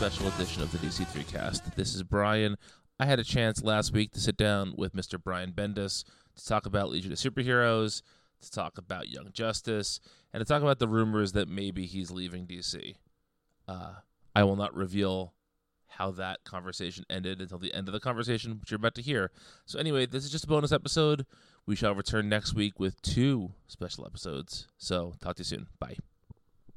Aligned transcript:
special 0.00 0.28
edition 0.28 0.62
of 0.62 0.72
the 0.72 0.78
DC3cast. 0.78 1.74
This 1.74 1.94
is 1.94 2.02
Brian. 2.02 2.56
I 2.98 3.04
had 3.04 3.18
a 3.18 3.22
chance 3.22 3.62
last 3.62 3.92
week 3.92 4.12
to 4.12 4.18
sit 4.18 4.34
down 4.34 4.72
with 4.78 4.94
Mr. 4.94 5.22
Brian 5.22 5.52
Bendis 5.52 6.04
to 6.36 6.48
talk 6.48 6.64
about 6.64 6.88
Legion 6.88 7.12
of 7.12 7.18
Superheroes, 7.18 8.00
to 8.40 8.50
talk 8.50 8.78
about 8.78 9.10
Young 9.10 9.28
Justice, 9.34 10.00
and 10.32 10.40
to 10.40 10.46
talk 10.46 10.62
about 10.62 10.78
the 10.78 10.88
rumors 10.88 11.32
that 11.32 11.50
maybe 11.50 11.84
he's 11.84 12.10
leaving 12.10 12.46
DC. 12.46 12.94
Uh, 13.68 13.96
I 14.34 14.42
will 14.44 14.56
not 14.56 14.74
reveal 14.74 15.34
how 15.86 16.12
that 16.12 16.44
conversation 16.44 17.04
ended 17.10 17.42
until 17.42 17.58
the 17.58 17.74
end 17.74 17.86
of 17.86 17.92
the 17.92 18.00
conversation, 18.00 18.58
which 18.58 18.70
you're 18.70 18.76
about 18.76 18.94
to 18.94 19.02
hear. 19.02 19.30
So, 19.66 19.78
anyway, 19.78 20.06
this 20.06 20.24
is 20.24 20.32
just 20.32 20.44
a 20.44 20.48
bonus 20.48 20.72
episode. 20.72 21.26
We 21.66 21.76
shall 21.76 21.94
return 21.94 22.26
next 22.26 22.54
week 22.54 22.80
with 22.80 23.02
two 23.02 23.52
special 23.66 24.06
episodes. 24.06 24.66
So, 24.78 25.12
talk 25.20 25.36
to 25.36 25.40
you 25.40 25.44
soon. 25.44 25.66
Bye. 25.78 25.98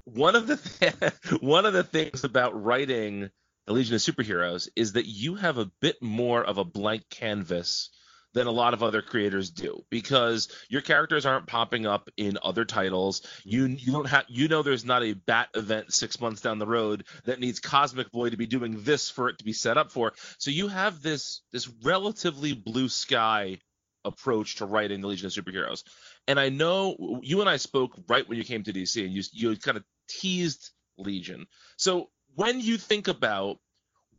One 0.05 0.35
of 0.35 0.47
the 0.47 0.57
th- 0.57 1.41
one 1.41 1.65
of 1.65 1.73
the 1.73 1.83
things 1.83 2.23
about 2.23 2.61
writing 2.61 3.29
the 3.65 3.73
Legion 3.73 3.95
of 3.95 4.01
Superheroes 4.01 4.67
is 4.75 4.93
that 4.93 5.05
you 5.05 5.35
have 5.35 5.57
a 5.57 5.71
bit 5.81 6.01
more 6.01 6.43
of 6.43 6.57
a 6.57 6.65
blank 6.65 7.09
canvas 7.09 7.89
than 8.33 8.47
a 8.47 8.51
lot 8.51 8.73
of 8.73 8.83
other 8.83 9.01
creators 9.01 9.51
do 9.51 9.85
because 9.89 10.49
your 10.67 10.81
characters 10.81 11.25
aren't 11.25 11.47
popping 11.47 11.85
up 11.85 12.09
in 12.17 12.37
other 12.43 12.65
titles. 12.65 13.21
You 13.43 13.67
you 13.67 13.91
don't 13.91 14.07
have 14.09 14.25
you 14.27 14.47
know 14.47 14.63
there's 14.63 14.85
not 14.85 15.03
a 15.03 15.13
bat 15.13 15.49
event 15.53 15.93
6 15.93 16.19
months 16.19 16.41
down 16.41 16.59
the 16.59 16.67
road 16.67 17.05
that 17.25 17.39
needs 17.39 17.59
Cosmic 17.59 18.11
Boy 18.11 18.31
to 18.31 18.37
be 18.37 18.47
doing 18.47 18.83
this 18.83 19.09
for 19.09 19.29
it 19.29 19.37
to 19.37 19.45
be 19.45 19.53
set 19.53 19.77
up 19.77 19.91
for. 19.91 20.13
So 20.39 20.51
you 20.51 20.67
have 20.67 21.01
this 21.01 21.41
this 21.51 21.69
relatively 21.83 22.53
blue 22.53 22.89
sky 22.89 23.59
approach 24.03 24.55
to 24.57 24.65
writing 24.65 25.01
the 25.01 25.07
Legion 25.07 25.27
of 25.27 25.33
Superheroes. 25.33 25.83
And 26.27 26.39
I 26.39 26.49
know 26.49 27.19
you 27.21 27.41
and 27.41 27.49
I 27.49 27.57
spoke 27.57 27.93
right 28.07 28.27
when 28.27 28.37
you 28.37 28.43
came 28.43 28.63
to 28.63 28.73
DC 28.73 29.03
and 29.03 29.13
you 29.13 29.23
you 29.31 29.57
kind 29.57 29.77
of 29.77 29.83
teased 30.07 30.71
Legion. 30.97 31.45
So 31.77 32.09
when 32.35 32.59
you 32.59 32.77
think 32.77 33.07
about 33.07 33.57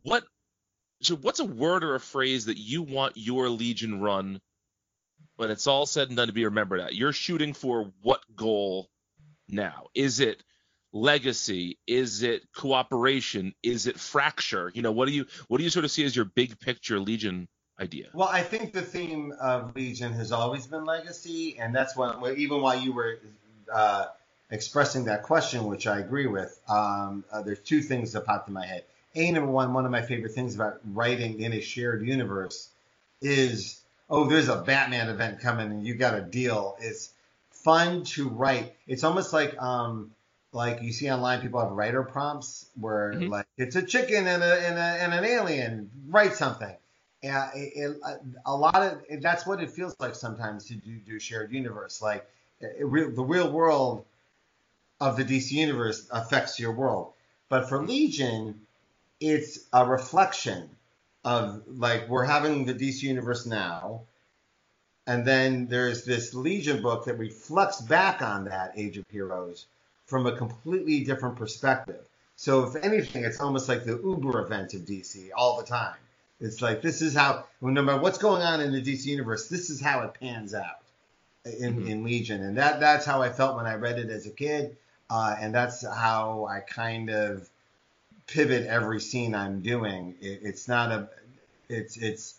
what 0.03 0.23
so 1.01 1.15
what's 1.15 1.39
a 1.39 1.45
word 1.45 1.83
or 1.83 1.95
a 1.95 1.99
phrase 1.99 2.45
that 2.45 2.57
you 2.57 2.83
want 2.83 3.17
your 3.17 3.49
Legion 3.49 3.99
run 4.01 4.39
when 5.35 5.51
it's 5.51 5.67
all 5.67 5.85
said 5.85 6.07
and 6.07 6.17
done 6.17 6.27
to 6.27 6.33
be 6.33 6.45
remembered 6.45 6.79
at? 6.79 6.95
You're 6.95 7.13
shooting 7.13 7.53
for 7.53 7.91
what 8.01 8.21
goal 8.35 8.89
now? 9.49 9.87
Is 9.93 10.19
it 10.19 10.41
legacy? 10.93 11.77
Is 11.87 12.23
it 12.23 12.43
cooperation? 12.55 13.53
Is 13.61 13.87
it 13.87 13.99
fracture? 13.99 14.71
You 14.73 14.81
know, 14.81 14.91
what 14.91 15.07
do 15.07 15.13
you 15.13 15.25
what 15.47 15.57
do 15.57 15.63
you 15.63 15.69
sort 15.69 15.85
of 15.85 15.91
see 15.91 16.05
as 16.05 16.15
your 16.15 16.25
big 16.25 16.59
picture 16.59 16.99
Legion 16.99 17.47
idea? 17.79 18.07
Well, 18.13 18.29
I 18.29 18.41
think 18.41 18.73
the 18.73 18.81
theme 18.81 19.33
of 19.39 19.75
Legion 19.75 20.13
has 20.13 20.31
always 20.31 20.67
been 20.67 20.85
legacy, 20.85 21.57
and 21.59 21.75
that's 21.75 21.95
what 21.95 22.37
even 22.37 22.61
while 22.61 22.79
you 22.79 22.93
were 22.93 23.19
uh, 23.71 24.05
expressing 24.49 25.05
that 25.05 25.23
question, 25.23 25.65
which 25.65 25.87
I 25.87 25.99
agree 25.99 26.27
with, 26.27 26.59
um, 26.69 27.25
uh, 27.31 27.41
there's 27.41 27.59
two 27.59 27.81
things 27.81 28.13
that 28.13 28.25
popped 28.25 28.47
in 28.47 28.53
my 28.53 28.65
head. 28.65 28.83
A 29.15 29.31
number 29.31 29.51
one, 29.51 29.73
one 29.73 29.85
of 29.85 29.91
my 29.91 30.01
favorite 30.01 30.33
things 30.33 30.55
about 30.55 30.79
writing 30.93 31.39
in 31.41 31.53
a 31.53 31.61
shared 31.61 32.05
universe 32.05 32.69
is 33.21 33.81
oh, 34.09 34.25
there's 34.27 34.49
a 34.49 34.57
Batman 34.57 35.09
event 35.09 35.39
coming 35.39 35.71
and 35.71 35.85
you 35.85 35.95
got 35.95 36.15
a 36.15 36.21
deal. 36.21 36.77
It's 36.79 37.11
fun 37.49 38.03
to 38.03 38.29
write. 38.29 38.75
It's 38.87 39.03
almost 39.03 39.33
like 39.33 39.59
um 39.61 40.11
like 40.51 40.81
you 40.81 40.93
see 40.93 41.09
online 41.09 41.41
people 41.41 41.59
have 41.59 41.71
writer 41.71 42.03
prompts 42.03 42.67
where 42.79 43.13
Mhm. 43.13 43.29
like 43.29 43.47
it's 43.57 43.75
a 43.75 43.81
chicken 43.81 44.27
and 44.27 44.43
a 44.43 44.67
and, 44.67 44.77
a, 44.77 44.81
and 44.81 45.13
an 45.13 45.25
alien. 45.25 45.89
Write 46.07 46.33
something. 46.33 46.75
Yeah, 47.25 47.49
it, 47.55 47.73
it, 47.75 47.97
uh, 48.03 48.17
a 48.45 48.55
lot 48.55 48.75
of 48.75 49.01
that's 49.19 49.47
what 49.47 49.59
it 49.59 49.71
feels 49.71 49.95
like 49.99 50.13
sometimes 50.13 50.65
to 50.65 50.75
do, 50.75 50.97
do 50.97 51.19
shared 51.19 51.51
universe. 51.51 51.99
Like 51.99 52.23
it, 52.59 52.81
the 52.81 53.23
real 53.23 53.51
world 53.51 54.05
of 55.01 55.17
the 55.17 55.25
DC 55.25 55.49
universe 55.53 56.07
affects 56.11 56.59
your 56.59 56.71
world, 56.71 57.13
but 57.49 57.67
for 57.67 57.83
Legion, 57.83 58.61
it's 59.19 59.57
a 59.73 59.83
reflection 59.87 60.69
of 61.23 61.63
like 61.67 62.07
we're 62.09 62.25
having 62.25 62.65
the 62.65 62.75
DC 62.75 63.01
universe 63.01 63.47
now, 63.47 64.01
and 65.07 65.25
then 65.25 65.65
there's 65.65 66.05
this 66.05 66.35
Legion 66.35 66.83
book 66.83 67.05
that 67.05 67.17
reflects 67.17 67.81
back 67.81 68.21
on 68.21 68.45
that 68.45 68.73
Age 68.75 68.99
of 68.99 69.05
Heroes 69.09 69.65
from 70.05 70.27
a 70.27 70.37
completely 70.37 71.03
different 71.03 71.37
perspective. 71.37 72.05
So 72.35 72.65
if 72.65 72.75
anything, 72.75 73.23
it's 73.23 73.39
almost 73.39 73.67
like 73.67 73.83
the 73.83 73.99
Uber 73.99 74.41
event 74.41 74.75
of 74.75 74.81
DC 74.81 75.29
all 75.35 75.57
the 75.57 75.65
time. 75.65 75.95
It's 76.39 76.61
like 76.61 76.81
this 76.81 77.01
is 77.01 77.13
how 77.15 77.45
no 77.61 77.81
matter 77.81 78.01
what's 78.01 78.17
going 78.17 78.41
on 78.41 78.61
in 78.61 78.71
the 78.73 78.81
DC 78.81 79.05
universe, 79.05 79.47
this 79.47 79.69
is 79.69 79.79
how 79.79 80.01
it 80.01 80.13
pans 80.19 80.53
out 80.53 80.81
in, 81.45 81.83
Mhm. 81.83 81.87
in 81.89 82.03
Legion, 82.03 82.43
and 82.43 82.57
that 82.57 82.79
that's 82.79 83.05
how 83.05 83.21
I 83.21 83.29
felt 83.31 83.55
when 83.55 83.65
I 83.65 83.75
read 83.75 83.99
it 83.99 84.09
as 84.09 84.25
a 84.25 84.31
kid, 84.31 84.77
uh, 85.09 85.35
and 85.39 85.53
that's 85.55 85.85
how 85.85 86.45
I 86.45 86.59
kind 86.59 87.09
of 87.09 87.49
pivot 88.27 88.65
every 88.67 88.99
scene 88.99 89.33
I'm 89.35 89.61
doing. 89.61 90.15
It, 90.19 90.41
it's 90.43 90.67
not 90.67 90.91
a, 90.91 91.09
it's 91.69 91.97
it's 91.97 92.35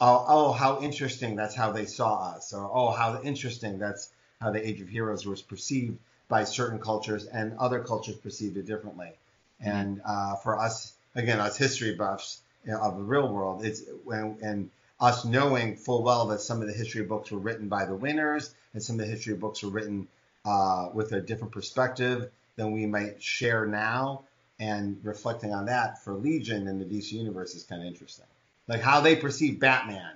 oh 0.00 0.24
oh 0.28 0.52
how 0.52 0.82
interesting 0.82 1.36
that's 1.36 1.54
how 1.54 1.72
they 1.72 1.86
saw 1.86 2.32
us, 2.34 2.52
or 2.52 2.68
oh 2.70 2.90
how 2.90 3.22
interesting 3.22 3.78
that's 3.78 4.10
how 4.40 4.50
the 4.50 4.66
Age 4.66 4.80
of 4.82 4.88
Heroes 4.88 5.24
was 5.24 5.40
perceived 5.40 5.98
by 6.28 6.44
certain 6.44 6.80
cultures, 6.80 7.24
and 7.26 7.56
other 7.58 7.80
cultures 7.82 8.16
perceived 8.16 8.56
it 8.56 8.66
differently. 8.66 9.12
And 9.60 10.02
uh, 10.04 10.36
for 10.36 10.58
us, 10.58 10.92
again, 11.14 11.40
us 11.40 11.56
history 11.56 11.94
buffs 11.94 12.42
you 12.66 12.72
know, 12.72 12.80
of 12.80 12.96
the 12.96 13.02
real 13.02 13.28
world, 13.28 13.64
it's 13.64 13.82
when 14.04 14.38
and 14.42 14.70
us 14.98 15.24
knowing 15.24 15.76
full 15.76 16.02
well 16.02 16.26
that 16.28 16.40
some 16.40 16.60
of 16.60 16.66
the 16.66 16.72
history 16.72 17.04
books 17.04 17.30
were 17.30 17.38
written 17.38 17.68
by 17.68 17.84
the 17.84 17.94
winners, 17.94 18.54
and 18.72 18.82
some 18.82 18.98
of 18.98 19.06
the 19.06 19.12
history 19.12 19.34
books 19.34 19.62
were 19.62 19.70
written 19.70 20.08
uh, 20.44 20.88
with 20.92 21.12
a 21.12 21.20
different 21.20 21.52
perspective 21.52 22.30
than 22.56 22.72
we 22.72 22.86
might 22.86 23.22
share 23.22 23.66
now. 23.66 24.22
And 24.58 24.98
reflecting 25.02 25.52
on 25.52 25.66
that 25.66 26.02
for 26.02 26.14
Legion 26.14 26.66
and 26.66 26.80
the 26.80 26.86
DC 26.86 27.12
universe 27.12 27.54
is 27.54 27.62
kind 27.64 27.82
of 27.82 27.88
interesting. 27.88 28.24
Like 28.66 28.80
how 28.80 29.00
they 29.02 29.14
perceive 29.14 29.60
Batman 29.60 30.14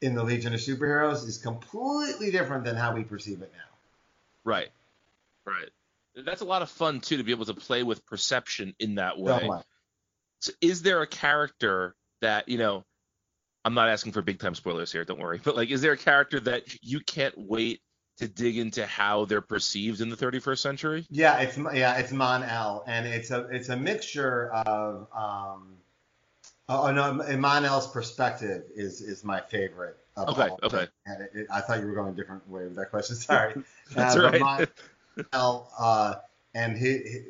in 0.00 0.14
the 0.14 0.22
Legion 0.22 0.54
of 0.54 0.60
Superheroes 0.60 1.26
is 1.26 1.38
completely 1.38 2.30
different 2.30 2.64
than 2.64 2.76
how 2.76 2.94
we 2.94 3.02
perceive 3.02 3.42
it 3.42 3.50
now. 3.52 3.74
Right. 4.44 4.68
Right. 5.44 5.70
That's 6.24 6.40
a 6.40 6.44
lot 6.44 6.62
of 6.62 6.70
fun 6.70 7.00
too 7.00 7.16
to 7.16 7.24
be 7.24 7.32
able 7.32 7.46
to 7.46 7.54
play 7.54 7.82
with 7.82 8.06
perception 8.06 8.74
in 8.78 8.94
that 8.94 9.16
So 9.16 9.22
way. 9.24 9.46
much. 9.48 9.66
So 10.40 10.52
is 10.60 10.82
there 10.82 11.02
a 11.02 11.06
character 11.06 11.94
that, 12.20 12.48
you 12.48 12.58
know, 12.58 12.84
I'm 13.64 13.74
not 13.74 13.88
asking 13.88 14.12
for 14.12 14.22
big 14.22 14.38
time 14.38 14.54
spoilers 14.54 14.92
here, 14.92 15.04
don't 15.04 15.18
worry. 15.20 15.40
But 15.44 15.56
like 15.56 15.70
is 15.70 15.82
there 15.82 15.92
a 15.92 15.96
character 15.96 16.40
that 16.40 16.82
you 16.84 17.00
can't 17.00 17.34
wait 17.36 17.80
to 18.18 18.28
dig 18.28 18.56
into 18.56 18.86
how 18.86 19.24
they're 19.26 19.40
perceived 19.42 20.00
in 20.00 20.08
the 20.08 20.16
31st 20.16 20.58
century? 20.58 21.06
Yeah, 21.10 21.38
it's 21.38 21.58
yeah, 21.74 21.96
it's 21.98 22.12
Mon 22.12 22.42
El, 22.42 22.84
and 22.86 23.06
it's 23.06 23.30
a 23.30 23.40
it's 23.50 23.68
a 23.68 23.76
mixture 23.76 24.50
of 24.52 25.06
um, 25.14 25.76
oh 26.68 26.90
no, 26.92 27.12
Mon 27.36 27.64
El's 27.64 27.90
perspective 27.90 28.62
is 28.74 29.00
is 29.00 29.24
my 29.24 29.40
favorite. 29.40 29.98
Of 30.16 30.30
Okay, 30.30 30.48
okay. 30.62 30.88
And 31.04 31.22
it, 31.24 31.30
it, 31.34 31.46
I 31.52 31.60
thought 31.60 31.80
you 31.80 31.86
were 31.86 31.94
going 31.94 32.14
a 32.14 32.16
different 32.16 32.48
way 32.48 32.64
with 32.64 32.76
that 32.76 32.88
question. 32.90 33.16
Sorry. 33.30 33.54
That's 33.94 34.16
Uh, 34.16 34.22
right. 34.30 34.40
Mon 34.40 34.66
El 35.34 35.70
uh, 35.78 36.14
and 36.54 36.76
he, 36.78 37.24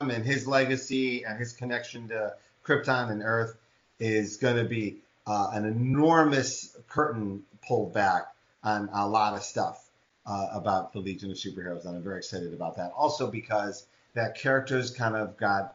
and 0.00 0.24
his 0.24 0.46
legacy 0.46 1.24
and 1.24 1.38
his 1.38 1.52
connection 1.52 2.08
to 2.08 2.34
Krypton 2.64 3.10
and 3.10 3.22
Earth 3.22 3.56
is 3.98 4.36
going 4.36 4.56
to 4.56 4.64
be 4.64 4.98
uh, 5.26 5.48
an 5.52 5.64
enormous 5.64 6.76
curtain 6.88 7.42
pulled 7.66 7.94
back 7.94 8.26
on 8.62 8.88
a 8.92 9.08
lot 9.08 9.34
of 9.34 9.42
stuff 9.42 9.82
uh, 10.26 10.48
about 10.52 10.92
the 10.92 10.98
Legion 10.98 11.30
of 11.30 11.36
Superheroes, 11.36 11.86
and 11.86 11.96
I'm 11.96 12.02
very 12.02 12.18
excited 12.18 12.52
about 12.52 12.76
that. 12.76 12.92
Also 12.96 13.30
because 13.30 13.86
that 14.14 14.36
character's 14.36 14.90
kind 14.90 15.16
of 15.16 15.36
got 15.36 15.74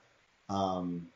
um, 0.50 1.08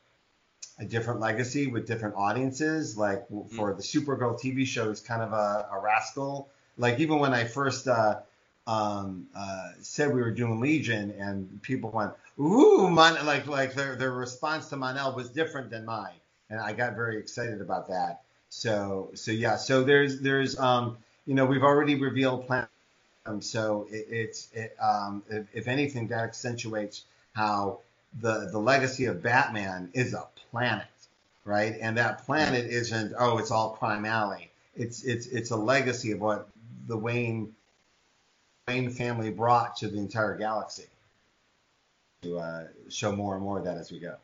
a 0.78 0.84
different 0.84 1.20
legacy 1.20 1.66
with 1.66 1.86
different 1.86 2.14
audiences. 2.16 2.96
Like 2.96 3.28
w- 3.28 3.48
for 3.48 3.74
the 3.74 3.82
Supergirl 3.82 4.40
TV 4.40 4.66
show, 4.66 4.90
it's 4.90 5.00
kind 5.00 5.22
of 5.22 5.32
a, 5.32 5.68
a 5.72 5.80
rascal. 5.80 6.48
Like 6.78 6.98
even 7.00 7.18
when 7.18 7.34
I 7.34 7.44
first 7.44 7.86
uh, 7.88 8.20
um, 8.66 9.26
uh, 9.36 9.70
said 9.80 10.12
we 10.12 10.20
were 10.20 10.30
doing 10.32 10.60
Legion, 10.60 11.12
and 11.18 11.62
people 11.62 11.90
went, 11.90 12.12
"Ooh, 12.38 12.88
Mon-, 12.90 13.24
like 13.26 13.46
like 13.46 13.74
their 13.74 13.96
their 13.96 14.12
response 14.12 14.68
to 14.70 14.76
Mon 14.76 14.96
El 14.96 15.14
was 15.14 15.30
different 15.30 15.70
than 15.70 15.84
mine, 15.84 16.14
and 16.50 16.60
I 16.60 16.72
got 16.72 16.94
very 16.94 17.18
excited 17.18 17.60
about 17.60 17.88
that. 17.88 18.22
So 18.48 19.10
so 19.14 19.30
yeah, 19.32 19.56
so 19.56 19.84
there's 19.84 20.20
there's 20.20 20.58
um 20.58 20.98
you 21.26 21.34
know 21.34 21.46
we've 21.46 21.62
already 21.64 21.96
revealed 21.96 22.46
plan. 22.46 22.66
Um, 23.26 23.42
so 23.42 23.86
it, 23.90 24.06
it's 24.10 24.48
it, 24.52 24.76
um, 24.80 25.22
if, 25.28 25.46
if 25.52 25.68
anything 25.68 26.08
that 26.08 26.20
accentuates 26.20 27.04
how 27.34 27.80
the 28.20 28.48
the 28.52 28.58
legacy 28.58 29.06
of 29.06 29.22
Batman 29.22 29.90
is 29.94 30.14
a 30.14 30.26
planet, 30.50 30.86
right? 31.44 31.76
And 31.80 31.98
that 31.98 32.24
planet 32.26 32.66
isn't 32.66 33.14
oh 33.18 33.38
it's 33.38 33.52
all 33.52 33.70
crime 33.70 34.04
alley. 34.04 34.50
It's 34.76 35.04
it's 35.04 35.26
it's 35.28 35.50
a 35.50 35.56
legacy 35.56 36.12
of 36.12 36.20
what 36.20 36.48
the 36.88 36.96
Wayne 36.96 37.55
Wayne 38.68 38.90
family 38.90 39.30
brought 39.30 39.76
to 39.76 39.88
the 39.88 39.98
entire 39.98 40.36
galaxy. 40.36 40.86
To 42.22 42.38
uh, 42.38 42.64
show 42.88 43.14
more 43.14 43.34
and 43.34 43.44
more 43.44 43.58
of 43.58 43.64
that 43.64 43.76
as 43.76 43.92
we 43.92 44.00
go. 44.00 44.16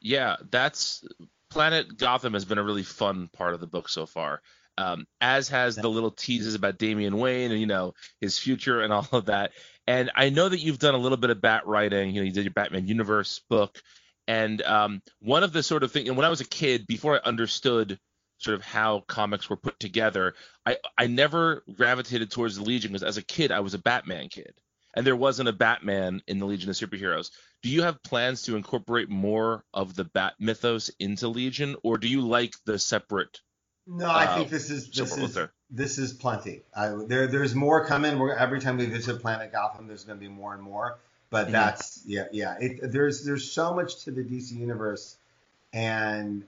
Yeah, 0.00 0.36
that's 0.50 1.04
Planet 1.48 1.96
Gotham 1.98 2.34
has 2.34 2.44
been 2.44 2.58
a 2.58 2.62
really 2.62 2.82
fun 2.84 3.28
part 3.28 3.54
of 3.54 3.60
the 3.60 3.66
book 3.66 3.88
so 3.88 4.06
far. 4.06 4.42
um, 4.80 5.06
as 5.20 5.48
has 5.48 5.76
the 5.76 5.88
little 5.90 6.10
teases 6.10 6.54
about 6.54 6.78
Damian 6.78 7.18
Wayne 7.18 7.50
and 7.50 7.60
you 7.60 7.66
know 7.66 7.94
his 8.20 8.38
future 8.38 8.80
and 8.80 8.92
all 8.92 9.06
of 9.12 9.26
that. 9.26 9.52
And 9.86 10.10
I 10.14 10.30
know 10.30 10.48
that 10.48 10.60
you've 10.60 10.78
done 10.78 10.94
a 10.94 10.98
little 10.98 11.18
bit 11.18 11.30
of 11.30 11.40
bat 11.40 11.66
writing. 11.66 12.14
You 12.14 12.20
know, 12.20 12.26
you 12.26 12.32
did 12.32 12.44
your 12.44 12.52
Batman 12.52 12.86
Universe 12.86 13.40
book, 13.48 13.82
and 14.26 14.62
um, 14.62 15.02
one 15.20 15.42
of 15.42 15.52
the 15.52 15.62
sort 15.62 15.82
of 15.82 15.92
things. 15.92 16.08
And 16.08 16.16
when 16.16 16.26
I 16.26 16.30
was 16.30 16.40
a 16.40 16.46
kid, 16.46 16.86
before 16.86 17.16
I 17.16 17.28
understood 17.28 17.98
sort 18.40 18.56
of 18.56 18.62
how 18.62 19.00
comics 19.00 19.48
were 19.48 19.56
put 19.56 19.78
together, 19.78 20.34
I 20.66 20.78
I 20.98 21.06
never 21.06 21.62
gravitated 21.76 22.30
towards 22.30 22.56
the 22.56 22.62
Legion 22.64 22.92
because 22.92 23.02
as 23.04 23.16
a 23.16 23.22
kid 23.22 23.52
I 23.52 23.60
was 23.60 23.74
a 23.74 23.78
Batman 23.78 24.28
kid, 24.28 24.54
and 24.94 25.06
there 25.06 25.16
wasn't 25.16 25.48
a 25.48 25.52
Batman 25.52 26.22
in 26.26 26.38
the 26.38 26.46
Legion 26.46 26.70
of 26.70 26.76
Superheroes. 26.76 27.30
Do 27.62 27.68
you 27.68 27.82
have 27.82 28.02
plans 28.02 28.42
to 28.42 28.56
incorporate 28.56 29.08
more 29.10 29.64
of 29.72 29.94
the 29.94 30.04
Bat 30.04 30.34
mythos 30.40 30.90
into 30.98 31.28
Legion, 31.28 31.76
or 31.82 31.98
do 31.98 32.08
you 32.08 32.22
like 32.22 32.54
the 32.64 32.78
separate? 32.78 33.40
No, 33.86 34.10
I 34.10 34.26
Uh, 34.26 34.34
think 34.36 34.50
this 34.50 34.70
is 34.70 34.90
this 34.90 35.16
is 35.16 35.34
there. 35.34 35.52
this 35.70 35.98
is 35.98 36.12
plenty. 36.12 36.62
I, 36.74 36.88
there 37.06 37.26
there's 37.26 37.54
more 37.54 37.84
coming. 37.86 38.18
We're, 38.18 38.34
every 38.34 38.60
time 38.60 38.76
we 38.76 38.86
visit 38.86 39.20
Planet 39.20 39.52
Gotham, 39.52 39.86
there's 39.88 40.04
going 40.04 40.18
to 40.18 40.20
be 40.20 40.28
more 40.28 40.54
and 40.54 40.62
more. 40.62 40.98
But 41.30 41.48
Mhm. 41.48 41.52
that's 41.52 42.02
yeah 42.06 42.26
yeah. 42.32 42.56
It, 42.60 42.92
there's 42.92 43.24
there's 43.24 43.50
so 43.50 43.74
much 43.74 44.04
to 44.04 44.10
the 44.10 44.22
DC 44.22 44.52
universe, 44.52 45.16
and 45.72 46.44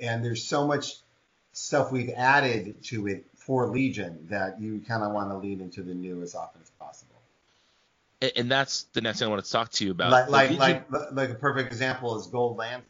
and 0.00 0.24
there's 0.24 0.44
so 0.44 0.66
much 0.66 0.96
stuff 1.54 1.90
we've 1.92 2.10
added 2.16 2.82
to 2.84 3.06
it 3.06 3.24
for 3.36 3.66
Legion 3.68 4.26
that 4.30 4.60
you 4.60 4.80
kind 4.86 5.02
of 5.02 5.12
want 5.12 5.30
to 5.30 5.36
lead 5.36 5.60
into 5.60 5.82
the 5.82 5.94
new 5.94 6.22
as 6.22 6.34
often 6.34 6.60
as 6.62 6.70
possible. 6.70 7.14
And, 8.20 8.32
and 8.36 8.50
that's 8.50 8.84
the 8.92 9.00
next 9.00 9.18
thing 9.20 9.28
I 9.28 9.30
want 9.30 9.44
to 9.44 9.50
talk 9.50 9.70
to 9.72 9.84
you 9.84 9.90
about. 9.92 10.10
like 10.10 10.28
like, 10.28 10.50
Legion- 10.50 10.84
like 10.90 11.12
like 11.12 11.30
a 11.30 11.34
perfect 11.34 11.72
example 11.72 12.18
is 12.18 12.26
Gold 12.26 12.56
Lantern 12.58 12.84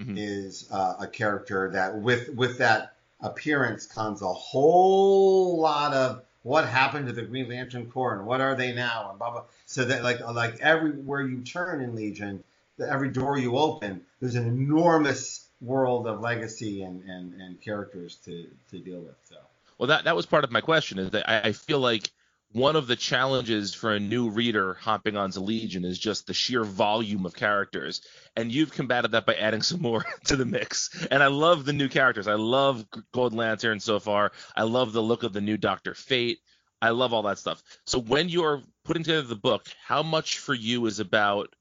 Mhm. 0.00 0.18
is 0.18 0.68
uh, 0.72 0.96
a 0.98 1.06
character 1.06 1.70
that 1.70 1.94
with 1.96 2.28
with 2.30 2.58
that 2.58 2.96
appearance 3.20 3.86
comes 3.86 4.22
a 4.22 4.32
whole 4.32 5.60
lot 5.60 5.94
of 5.94 6.22
what 6.42 6.66
happened 6.66 7.06
to 7.06 7.12
the 7.12 7.22
Green 7.22 7.48
Lantern 7.48 7.88
Corps 7.90 8.16
and 8.18 8.26
what 8.26 8.40
are 8.40 8.56
they 8.56 8.74
now 8.74 9.10
and 9.10 9.18
blah 9.20 9.30
blah. 9.30 9.44
So 9.66 9.84
that 9.84 10.02
like 10.02 10.20
like 10.20 10.58
everywhere 10.60 11.22
you 11.22 11.42
turn 11.42 11.80
in 11.80 11.94
Legion, 11.94 12.42
every 12.84 13.08
door 13.10 13.38
you 13.38 13.56
open, 13.56 14.02
there's 14.20 14.34
an 14.34 14.46
enormous 14.48 15.43
world 15.60 16.06
of 16.06 16.20
legacy 16.20 16.82
and, 16.82 17.02
and, 17.02 17.34
and 17.40 17.60
characters 17.60 18.16
to, 18.24 18.48
to 18.70 18.78
deal 18.78 19.00
with. 19.00 19.16
So 19.28 19.36
Well, 19.78 19.88
that 19.88 20.04
that 20.04 20.16
was 20.16 20.26
part 20.26 20.44
of 20.44 20.50
my 20.50 20.60
question. 20.60 20.98
Is 20.98 21.10
that 21.10 21.28
I, 21.28 21.48
I 21.48 21.52
feel 21.52 21.80
like 21.80 22.10
one 22.52 22.76
of 22.76 22.86
the 22.86 22.94
challenges 22.94 23.74
for 23.74 23.92
a 23.92 23.98
new 23.98 24.30
reader 24.30 24.74
hopping 24.74 25.16
onto 25.16 25.40
Legion 25.40 25.84
is 25.84 25.98
just 25.98 26.28
the 26.28 26.34
sheer 26.34 26.62
volume 26.62 27.26
of 27.26 27.34
characters, 27.34 28.00
and 28.36 28.52
you've 28.52 28.72
combated 28.72 29.10
that 29.12 29.26
by 29.26 29.34
adding 29.34 29.62
some 29.62 29.82
more 29.82 30.04
to 30.26 30.36
the 30.36 30.44
mix. 30.44 31.06
And 31.10 31.22
I 31.22 31.26
love 31.26 31.64
the 31.64 31.72
new 31.72 31.88
characters. 31.88 32.28
I 32.28 32.34
love 32.34 32.86
Gold 33.12 33.34
Lantern 33.34 33.80
so 33.80 33.98
far. 33.98 34.32
I 34.54 34.62
love 34.62 34.92
the 34.92 35.02
look 35.02 35.24
of 35.24 35.32
the 35.32 35.40
new 35.40 35.56
Doctor 35.56 35.94
Fate. 35.94 36.38
I 36.80 36.90
love 36.90 37.12
all 37.12 37.22
that 37.22 37.38
stuff. 37.38 37.62
So 37.86 37.98
when 37.98 38.28
you're 38.28 38.62
putting 38.84 39.02
together 39.02 39.26
the 39.26 39.34
book, 39.34 39.66
how 39.82 40.02
much 40.02 40.38
for 40.38 40.54
you 40.54 40.86
is 40.86 41.00
about 41.00 41.54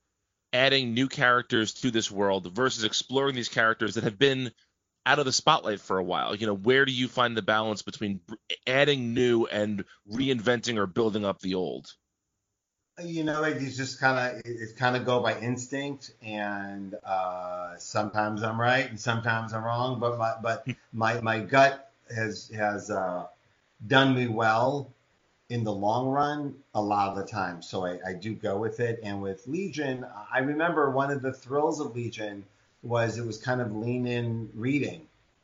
adding 0.54 0.94
new 0.94 1.08
characters 1.08 1.74
to 1.74 1.92
this 1.92 2.10
world 2.10 2.54
versus 2.54 2.84
exploring 2.84 3.36
these 3.36 3.50
characters 3.50 3.96
that 3.96 4.04
have 4.04 4.20
been 4.20 4.52
out 5.06 5.20
of 5.20 5.26
the 5.26 5.34
spotlight 5.34 5.82
for 5.82 5.98
a 5.98 6.04
while. 6.04 6.36
You 6.36 6.48
know, 6.48 6.56
where 6.56 6.86
do 6.86 6.94
you 6.94 7.08
find 7.08 7.36
the 7.36 7.42
balance 7.42 7.82
between 7.82 8.22
adding 8.66 9.14
new 9.14 9.46
and 9.46 9.84
reinventing 10.10 10.78
or 10.78 10.88
building 10.88 11.26
up 11.26 11.40
the 11.40 11.56
old? 11.56 11.92
you 13.02 13.24
know, 13.24 13.42
like 13.42 13.56
it's 13.56 13.76
just 13.76 14.00
kind 14.00 14.38
of 14.38 14.42
it 14.46 14.78
kind 14.78 14.96
of 14.96 15.06
go 15.06 15.20
by 15.20 15.38
instinct, 15.40 16.12
and 16.22 16.96
uh, 17.04 17.76
sometimes 17.78 18.44
I'm 18.44 18.60
right 18.60 18.88
and 18.88 19.00
sometimes 19.00 19.54
I'm 19.54 19.64
wrong. 19.64 20.00
But 20.00 20.18
my 20.18 20.34
but 20.42 20.68
my 20.94 21.20
my 21.22 21.40
gut 21.40 21.92
has 22.16 22.52
has 22.56 22.92
uh, 22.92 23.26
done 23.88 24.16
me 24.16 24.28
well 24.28 24.92
in 25.54 25.64
the 25.64 25.72
long 25.72 26.08
run 26.08 26.56
a 26.74 26.82
lot 26.82 27.10
of 27.10 27.16
the 27.16 27.24
time. 27.24 27.62
So 27.62 27.86
I, 27.86 28.00
I 28.04 28.14
do 28.14 28.34
go 28.34 28.58
with 28.58 28.80
it. 28.80 29.00
And 29.04 29.22
with 29.22 29.46
Legion, 29.46 30.04
I 30.34 30.40
remember 30.40 30.90
one 30.90 31.12
of 31.12 31.22
the 31.22 31.32
thrills 31.32 31.80
of 31.80 31.96
Legion 31.96 32.44
was 32.82 33.20
it 33.20 33.26
was 33.26 33.38
kind 33.38 33.62
of 33.62 33.76
lean 33.76 34.08
in 34.08 34.50
reading. 34.56 35.02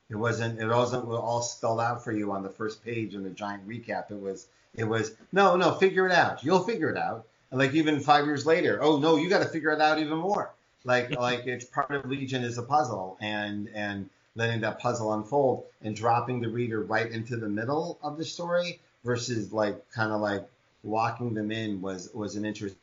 It 0.09 0.15
wasn't 0.15 0.59
it 0.59 0.67
wasn't 0.67 1.07
all 1.07 1.43
spelled 1.43 1.79
out 1.79 2.03
for 2.03 2.11
you 2.11 2.31
on 2.31 2.41
the 2.41 2.49
first 2.49 2.83
page 2.83 3.13
in 3.13 3.21
the 3.21 3.29
giant 3.29 3.69
recap. 3.69 4.09
It 4.09 4.19
was 4.19 4.47
it 4.73 4.83
was 4.83 5.11
no 5.31 5.55
no 5.55 5.75
figure 5.75 6.07
it 6.07 6.11
out. 6.11 6.43
You'll 6.43 6.63
figure 6.63 6.89
it 6.89 6.97
out. 6.97 7.27
And 7.51 7.59
like 7.59 7.75
even 7.75 7.99
five 7.99 8.25
years 8.25 8.47
later, 8.47 8.79
oh 8.81 8.97
no, 8.97 9.15
you 9.15 9.29
got 9.29 9.43
to 9.43 9.49
figure 9.49 9.69
it 9.69 9.79
out 9.79 9.99
even 9.99 10.17
more. 10.17 10.49
Like 10.85 11.11
like 11.19 11.45
it's 11.45 11.65
part 11.65 11.91
of 11.91 12.09
Legion 12.09 12.43
is 12.43 12.57
a 12.57 12.63
puzzle 12.63 13.15
and 13.21 13.69
and 13.75 14.09
letting 14.35 14.61
that 14.61 14.79
puzzle 14.79 15.13
unfold 15.13 15.65
and 15.83 15.95
dropping 15.95 16.41
the 16.41 16.49
reader 16.49 16.81
right 16.81 17.11
into 17.11 17.37
the 17.37 17.49
middle 17.49 17.99
of 18.01 18.17
the 18.17 18.25
story 18.25 18.79
versus 19.03 19.51
like 19.53 19.89
kind 19.91 20.11
of 20.11 20.21
like 20.21 20.47
walking 20.83 21.33
them 21.33 21.51
in 21.51 21.81
was 21.81 22.09
was 22.13 22.35
an 22.35 22.45
interest. 22.45 22.75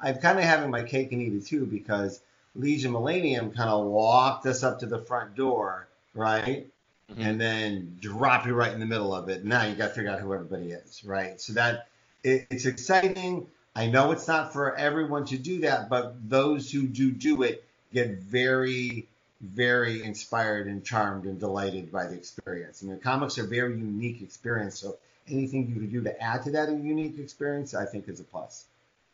I'm 0.00 0.18
kind 0.18 0.38
of 0.38 0.44
having 0.44 0.70
my 0.70 0.82
cake 0.84 1.12
and 1.12 1.20
eat 1.20 1.32
it 1.34 1.46
too 1.46 1.66
because 1.66 2.20
Legion 2.54 2.92
Millennium 2.92 3.50
kind 3.52 3.70
of 3.70 3.86
walked 3.86 4.46
us 4.46 4.62
up 4.62 4.80
to 4.80 4.86
the 4.86 4.98
front 4.98 5.34
door, 5.34 5.88
right? 6.14 6.66
Mhm. 7.10 7.24
And 7.24 7.40
then 7.40 7.96
drop 8.00 8.46
you 8.46 8.54
right 8.54 8.72
in 8.72 8.80
the 8.80 8.86
middle 8.86 9.14
of 9.14 9.28
it. 9.28 9.44
Now 9.44 9.64
you 9.64 9.74
got 9.74 9.88
to 9.88 9.94
figure 9.94 10.10
out 10.10 10.20
who 10.20 10.34
everybody 10.34 10.72
is, 10.72 11.04
right? 11.04 11.40
So 11.40 11.54
that 11.54 11.88
it, 12.22 12.46
it's 12.50 12.66
exciting. 12.66 13.46
I 13.74 13.86
know 13.86 14.10
it's 14.12 14.28
not 14.28 14.52
for 14.52 14.74
everyone 14.76 15.24
to 15.26 15.38
do 15.38 15.60
that, 15.60 15.88
but 15.88 16.28
those 16.28 16.70
who 16.70 16.86
do 16.86 17.10
do 17.10 17.42
it 17.42 17.64
get 17.92 18.18
very, 18.18 19.06
very 19.40 20.02
inspired 20.02 20.66
and 20.66 20.84
charmed 20.84 21.24
and 21.24 21.38
delighted 21.40 21.90
by 21.90 22.06
the 22.06 22.14
experience. 22.14 22.82
I 22.82 22.86
mean, 22.86 23.00
comics 23.00 23.38
are 23.38 23.46
very 23.46 23.72
unique 23.72 24.20
experience, 24.20 24.78
so 24.78 24.98
anything 25.30 25.68
you 25.68 25.74
can 25.74 25.90
do 25.90 26.02
to 26.02 26.22
add 26.22 26.44
to 26.44 26.50
that 26.52 26.68
unique 26.70 27.18
experience, 27.18 27.74
I 27.74 27.84
think, 27.86 28.08
is 28.08 28.20
a 28.20 28.24
plus. 28.24 28.64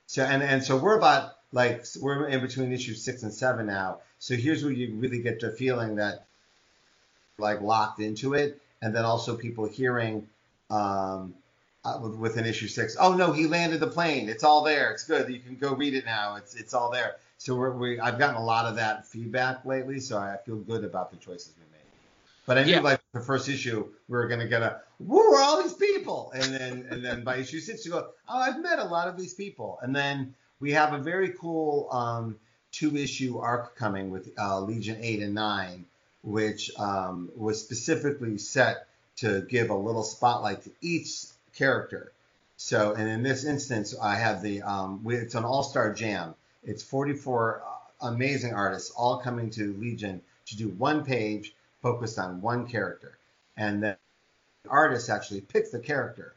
So 0.07 0.23
and 0.23 0.43
and 0.43 0.63
so 0.63 0.77
we're 0.77 0.97
about 0.97 1.37
like 1.53 1.85
we're 2.01 2.27
in 2.29 2.41
between 2.41 2.73
issues 2.73 3.03
six 3.03 3.23
and 3.23 3.33
seven 3.33 3.67
now. 3.67 3.99
So 4.19 4.35
here's 4.35 4.63
where 4.63 4.73
you 4.73 4.95
really 4.95 5.21
get 5.21 5.41
the 5.41 5.51
feeling 5.51 5.97
that 5.97 6.27
like 7.39 7.61
locked 7.61 8.01
into 8.01 8.35
it, 8.35 8.61
and 8.83 8.95
then 8.95 9.05
also 9.05 9.37
people 9.37 9.67
hearing 9.67 10.29
um, 10.71 11.35
uh, 11.85 11.99
with, 12.03 12.15
with 12.15 12.37
an 12.37 12.47
issue 12.47 12.69
six, 12.69 12.97
oh 12.99 13.15
no, 13.15 13.33
he 13.33 13.47
landed 13.47 13.81
the 13.81 13.87
plane. 13.87 14.29
It's 14.29 14.45
all 14.45 14.65
there. 14.65 14.91
It's 14.93 15.05
good. 15.05 15.29
You 15.29 15.39
can 15.39 15.57
go 15.57 15.75
read 15.75 15.95
it 15.95 16.05
now. 16.05 16.37
It's 16.37 16.55
it's 16.55 16.75
all 16.75 16.91
there. 16.91 17.17
So 17.39 17.55
we're, 17.55 17.73
we 17.73 18.01
I've 18.01 18.19
gotten 18.19 18.37
a 18.37 18.45
lot 18.45 18.67
of 18.67 18.77
that 18.77 19.07
feedback 19.07 19.65
lately, 19.65 20.01
so 20.01 20.17
I 20.19 20.37
feel 20.45 20.57
good 20.57 20.85
about 20.85 21.11
the 21.11 21.17
choices 21.19 21.53
we 21.59 21.65
made. 21.73 21.74
But 22.47 22.59
I 22.59 22.65
knew 22.65 22.73
Yeah. 22.73 22.81
like 22.81 23.01
the 23.13 23.21
first 23.21 23.49
issue 23.49 23.89
we 24.09 24.17
were 24.19 24.29
gonna 24.29 24.49
get 24.49 24.63
a 24.63 24.81
who 24.99 25.35
are 25.35 25.41
all 25.41 25.63
these 25.63 25.75
people, 25.75 26.31
and 26.35 26.53
then 26.55 26.87
and 26.91 27.05
then 27.05 27.25
by 27.25 27.37
issue 27.37 27.61
six 27.61 27.85
you 27.85 27.93
go, 27.93 28.09
oh 28.29 28.39
I've 28.39 28.61
met 28.63 28.79
a 28.79 28.85
lot 28.85 29.09
of 29.09 29.17
these 29.17 29.35
people, 29.35 29.79
and 29.83 29.95
then 29.95 30.35
we 30.61 30.73
have 30.73 30.93
a 30.93 30.99
very 30.99 31.31
cool 31.31 31.89
um, 31.91 32.39
two 32.71 32.97
issue 32.97 33.39
arc 33.39 33.77
coming 33.77 34.11
with 34.11 34.31
uh, 34.39 34.61
Legion 34.61 34.99
eight 35.01 35.23
and 35.23 35.35
nine, 35.35 35.87
which 36.23 36.71
um, 36.79 37.31
was 37.37 37.61
specifically 37.63 38.39
set 38.39 38.87
to 39.17 39.43
give 39.43 39.71
a 39.71 39.75
little 39.75 40.03
spotlight 40.03 40.63
to 40.65 40.71
each 40.81 41.25
character. 41.55 42.13
So, 42.57 42.95
and 42.95 43.09
in 43.09 43.23
this 43.23 43.45
instance, 43.45 43.95
I 44.01 44.17
have 44.17 44.43
the 44.43 44.63
um, 44.63 45.03
we, 45.05 45.17
it's 45.17 45.35
an 45.35 45.45
all-star 45.45 45.93
jam. 45.93 46.35
It's 46.63 46.83
44 46.83 47.63
uh, 47.63 48.07
amazing 48.09 48.55
artists 48.55 48.91
all 48.97 49.19
coming 49.19 49.51
to 49.51 49.75
Legion 49.75 50.21
to 50.47 50.57
do 50.57 50.69
one 50.69 51.05
page 51.05 51.55
focused 51.85 52.19
on 52.19 52.41
one 52.41 52.67
character, 52.67 53.19
and 53.59 53.83
then 53.83 53.97
the 54.63 54.71
artist 54.71 55.11
actually 55.11 55.43
picks 55.43 55.71
the 55.71 55.79
character. 55.79 56.35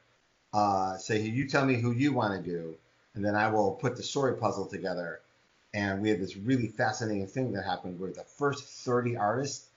Uh, 0.54 0.98
say, 0.98 1.22
you 1.22 1.48
tell 1.48 1.66
me 1.66 1.76
who 1.76 1.94
you 1.94 2.12
want 2.12 2.34
to 2.34 2.52
do, 2.52 2.76
and 3.16 3.24
then 3.24 3.34
I 3.34 3.50
will 3.50 3.72
put 3.72 3.96
the 3.96 4.04
story 4.04 4.36
puzzle 4.36 4.66
together. 4.66 5.22
And 5.74 6.02
we 6.02 6.10
had 6.10 6.20
this 6.20 6.36
really 6.36 6.68
fascinating 6.68 7.28
thing 7.28 7.54
that 7.54 7.64
happened 7.64 7.98
where 7.98 8.12
the 8.12 8.24
first 8.24 8.66
30 8.66 9.16
artists, 9.16 9.68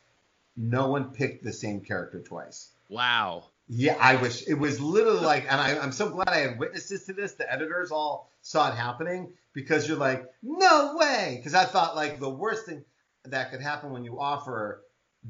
no 0.57 0.89
one 0.89 1.13
picked 1.13 1.45
the 1.45 1.53
same 1.53 1.81
character 1.81 2.21
twice. 2.21 2.71
Wow. 2.89 3.45
Yeah, 3.69 3.97
I 4.01 4.17
wish 4.17 4.49
it 4.49 4.55
was 4.55 4.81
literally 4.81 5.21
like, 5.21 5.45
and 5.45 5.61
I, 5.61 5.79
I'm 5.79 5.93
so 5.93 6.09
glad 6.09 6.29
I 6.29 6.39
had 6.39 6.59
witnesses 6.59 7.05
to 7.05 7.13
this. 7.13 7.35
The 7.35 7.51
editors 7.53 7.93
all 7.93 8.29
saw 8.43 8.73
it 8.73 8.75
happening 8.75 9.33
because 9.53 9.87
you're 9.87 9.99
like, 9.99 10.29
no 10.43 10.97
way. 10.97 11.35
Because 11.37 11.55
I 11.55 11.65
thought 11.65 11.95
like 11.95 12.19
the 12.19 12.31
worst 12.31 12.67
thing 12.67 12.85
that 13.25 13.53
could 13.53 13.61
happen 13.61 13.93
when 13.93 14.05
you 14.05 14.19
offer 14.19 14.83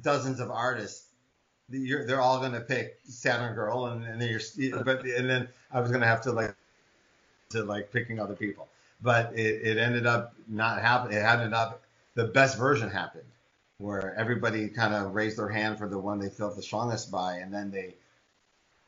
dozens 0.02 0.40
of 0.40 0.50
artists, 0.50 1.06
you're, 1.70 2.06
they're 2.06 2.20
all 2.20 2.38
going 2.38 2.52
to 2.52 2.61
pick 2.61 2.99
Saturn 3.04 3.54
Girl, 3.54 3.87
and, 3.87 4.04
and 4.04 4.20
then 4.20 4.28
you're, 4.28 4.85
but 4.85 5.04
and 5.04 5.28
then 5.28 5.49
I 5.73 5.80
was 5.80 5.90
going 5.90 6.02
to 6.02 6.06
have 6.06 6.23
to 6.23 6.32
like 6.32 6.54
to 7.50 7.64
like 7.64 7.92
picking 7.92 8.18
other 8.18 8.35
people. 8.35 8.68
But 9.02 9.32
it, 9.35 9.62
it 9.62 9.78
ended 9.78 10.06
up 10.06 10.35
not 10.47 10.80
happening. 10.80 11.18
It 11.18 11.23
ended 11.25 11.52
up 11.52 11.82
the 12.14 12.25
best 12.25 12.59
version 12.59 12.90
happened, 12.90 13.25
where 13.78 14.14
everybody 14.16 14.68
kind 14.68 14.94
of 14.94 15.14
raised 15.14 15.38
their 15.38 15.49
hand 15.49 15.78
for 15.78 15.88
the 15.88 15.99
one 15.99 16.18
they 16.18 16.28
felt 16.28 16.56
the 16.56 16.62
strongest 16.62 17.11
by, 17.11 17.37
and 17.37 17.52
then 17.52 17.70
they 17.70 17.94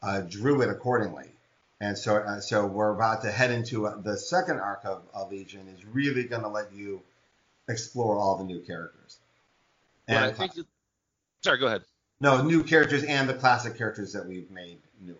uh, 0.03 0.21
drew 0.21 0.63
it 0.63 0.69
accordingly. 0.69 1.29
And 1.81 1.99
so, 1.99 2.17
uh, 2.17 2.41
so 2.41 2.67
we're 2.67 2.95
about 2.95 3.23
to 3.23 3.33
head 3.33 3.51
into 3.51 3.87
uh, 3.87 3.97
the 3.97 4.17
second 4.17 4.61
arc 4.61 4.85
of, 4.85 5.03
of 5.13 5.33
Legion 5.33 5.67
is 5.69 5.85
really 5.85 6.25
going 6.25 6.43
to 6.43 6.49
let 6.49 6.73
you 6.73 7.03
explore 7.69 8.19
all 8.19 8.39
the 8.39 8.45
new 8.45 8.61
characters. 8.61 9.19
Well, 10.09 10.25
I 10.25 10.33
think. 10.33 10.53
Sorry, 11.45 11.59
go 11.59 11.67
ahead. 11.67 11.83
No, 12.21 12.43
new 12.43 12.63
characters 12.63 13.03
and 13.05 13.29
the 13.29 13.35
classic 13.35 13.77
characters 13.77 14.13
that 14.13 14.27
we've 14.27 14.51
made 14.51 14.79
newer. 15.01 15.17